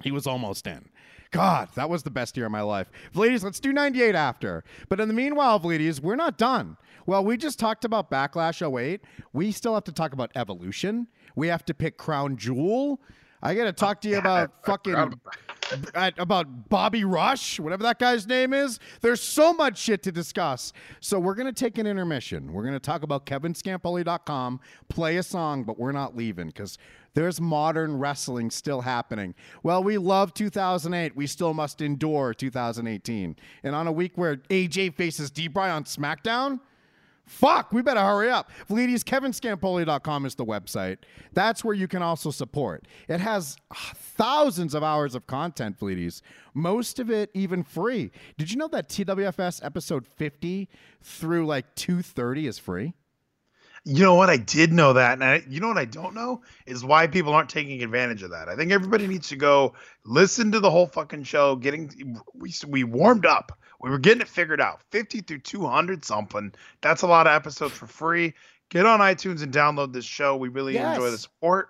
[0.04, 0.90] He was almost in.
[1.36, 2.90] God, that was the best year of my life.
[3.14, 4.64] Ladies, let's do 98 after.
[4.88, 6.78] But in the meanwhile, ladies, we're not done.
[7.06, 9.02] Well, we just talked about Backlash 08.
[9.34, 11.08] We still have to talk about Evolution.
[11.36, 13.02] We have to pick Crown Jewel.
[13.42, 14.96] I got to talk to you about fucking
[16.18, 18.80] about Bobby Rush, whatever that guy's name is.
[19.02, 20.74] There's so much shit to discuss.
[21.00, 22.54] So we're going to take an intermission.
[22.54, 24.60] We're going to talk about kevinscampoli.com,
[24.90, 26.78] play a song, but we're not leaving because
[27.16, 29.34] there's modern wrestling still happening.
[29.64, 31.16] Well, we love 2008.
[31.16, 33.36] We still must endure 2018.
[33.64, 36.60] And on a week where AJ faces D-Bry on SmackDown,
[37.26, 38.52] Fuck, we better hurry up.
[38.70, 40.98] Ladies, kevinscampoli.com is the website.
[41.34, 42.86] That's where you can also support.
[43.08, 46.22] It has uh, thousands of hours of content, ladies.
[46.54, 48.12] Most of it even free.
[48.38, 50.70] Did you know that TWFS episode 50
[51.02, 52.94] through like 230 is free?
[53.88, 54.32] You know what?
[54.32, 57.34] I did know that, and I, you know what I don't know is why people
[57.34, 58.50] aren't taking advantage of that.
[58.50, 61.56] I think everybody needs to go listen to the whole fucking show.
[61.56, 63.60] Getting we we warmed up.
[63.80, 64.82] We were getting it figured out.
[64.90, 66.52] Fifty through two hundred something.
[66.82, 68.34] That's a lot of episodes for free.
[68.70, 70.36] Get on iTunes and download this show.
[70.36, 71.22] We really enjoy the Yes.
[71.22, 71.70] support.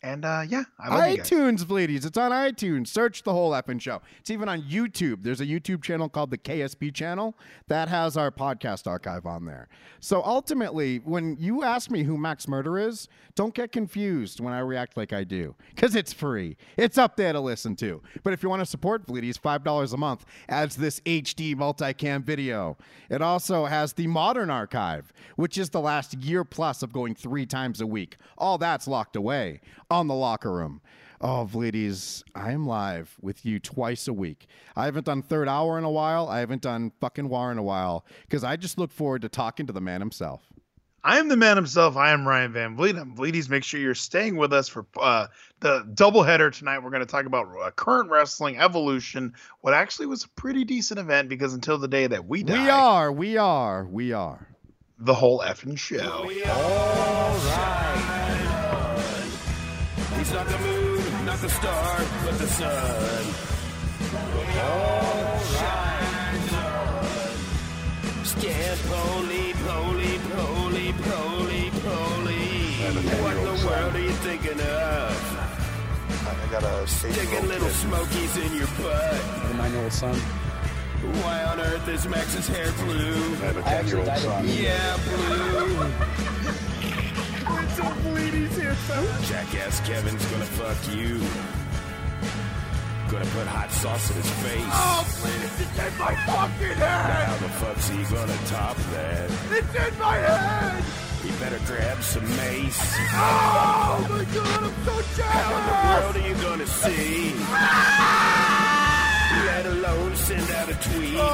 [0.00, 2.04] And uh, yeah, I iTunes, ladies.
[2.04, 2.86] It's on iTunes.
[2.86, 4.00] Search the whole effing show.
[4.20, 5.24] It's even on YouTube.
[5.24, 7.36] There's a YouTube channel called the KSP channel
[7.66, 9.68] that has our podcast archive on there.
[9.98, 14.60] So ultimately, when you ask me who Max Murder is, don't get confused when I
[14.60, 16.56] react like I do, because it's free.
[16.76, 18.00] It's up there to listen to.
[18.22, 22.76] But if you want to support Bleedies, $5 a month adds this HD multicam video.
[23.10, 27.46] It also has the modern archive, which is the last year plus of going three
[27.46, 28.16] times a week.
[28.36, 29.60] All that's locked away
[29.90, 30.80] on the locker room.
[31.20, 34.46] Oh, ladies, I am live with you twice a week.
[34.76, 36.28] I haven't done third hour in a while.
[36.28, 39.66] I haven't done fucking war in a while because I just look forward to talking
[39.66, 40.42] to the man himself.
[41.02, 41.96] I am the man himself.
[41.96, 42.96] I am Ryan Van Vliet.
[42.96, 43.48] I'm Vleeties.
[43.48, 45.28] Make sure you're staying with us for uh,
[45.60, 46.80] the doubleheader tonight.
[46.80, 49.32] We're going to talk about uh, current wrestling evolution.
[49.62, 52.68] What actually was a pretty decent event because until the day that we die, We
[52.70, 54.48] are, we are, we are.
[54.98, 56.28] the whole effing show.
[60.28, 63.24] He's not the moon, not the star, but the sun.
[68.24, 72.44] Scan poly, poly, poly, poly, poly.
[73.22, 75.16] What in the world are you thinking of?
[76.28, 79.50] I got a Sticking little smokies in your butt.
[79.50, 80.14] a nine-year-old son.
[81.24, 83.14] Why on earth is Max's hair blue?
[83.14, 84.46] I have a ten-year-old son.
[84.46, 85.88] Yeah, blue.
[87.78, 88.76] A bleedies here.
[89.28, 91.20] Jackass Kevin's gonna fuck you.
[93.10, 94.60] Gonna put hot sauce in his face.
[94.66, 97.24] Oh, please, it's in my fucking head!
[97.24, 99.30] How the fuck's he gonna top that?
[99.50, 100.84] It's in my head!
[101.22, 102.96] He better grab some mace.
[103.12, 105.32] Oh my god, I'm so jacked!
[105.32, 107.32] How in the world are you gonna see?
[107.32, 108.47] Alone
[110.28, 111.14] send out a tweet.
[111.16, 111.26] Oh,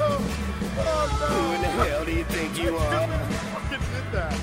[0.00, 1.26] oh no!
[1.32, 3.08] Who in the hell do you think you are?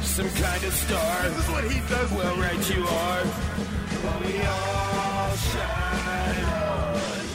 [0.03, 1.15] Some kind of star.
[1.29, 2.11] This is what he does.
[2.11, 3.23] Well, right you are.
[4.21, 7.25] We all shine on.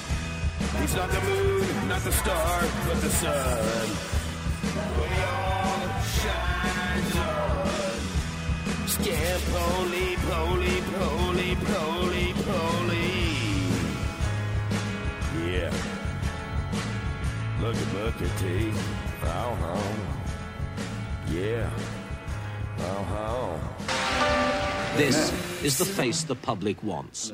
[0.80, 2.55] He's not the moon, not the star,
[2.86, 3.86] but the sun.
[5.01, 5.86] We all
[6.22, 7.99] shine on.
[8.95, 11.18] Scan poly, poly, poly,
[17.69, 18.71] Look at Booker T.
[19.25, 19.95] Uh-huh.
[21.31, 21.69] Yeah.
[22.79, 23.59] Uh-huh.
[24.97, 25.31] This
[25.62, 27.31] is the face the public wants.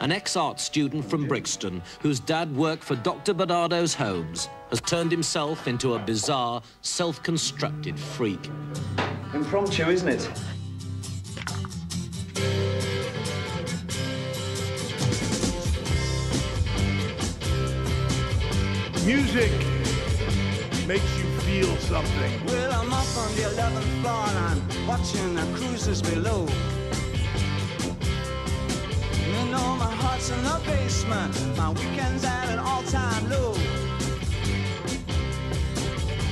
[0.00, 3.34] An ex-art student from Brixton, whose dad worked for Dr.
[3.34, 8.48] Barnardo's Homes, has turned himself into a bizarre, self-constructed freak.
[9.34, 10.26] Impromptu, isn't it?
[19.08, 19.50] Music
[20.86, 22.30] makes you feel something.
[22.44, 26.46] Well, I'm up on the 11th floor and I'm watching the cruisers below.
[29.26, 33.54] You know my heart's in the basement, my weekend's at an all-time low.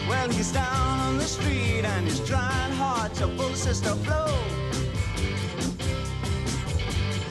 [0.06, 4.28] Well, he's down on the street and he's trying hard to pull sister flow.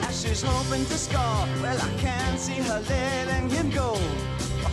[0.08, 3.96] As she's hoping to score, well, I can't see her letting him go.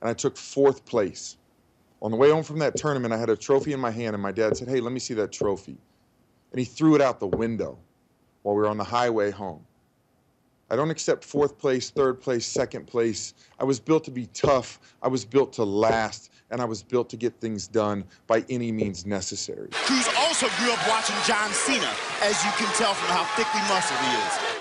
[0.00, 1.36] and I took fourth place.
[2.02, 4.22] On the way home from that tournament, I had a trophy in my hand, and
[4.22, 5.76] my dad said, Hey, let me see that trophy.
[6.52, 7.78] And he threw it out the window
[8.42, 9.64] while we were on the highway home.
[10.68, 13.34] I don't accept fourth place, third place, second place.
[13.60, 14.80] I was built to be tough.
[15.00, 18.72] I was built to last, and I was built to get things done by any
[18.72, 19.68] means necessary.
[19.70, 21.92] Cruz also grew up watching John Cena,
[22.22, 24.55] as you can tell from how thickly muscled he is.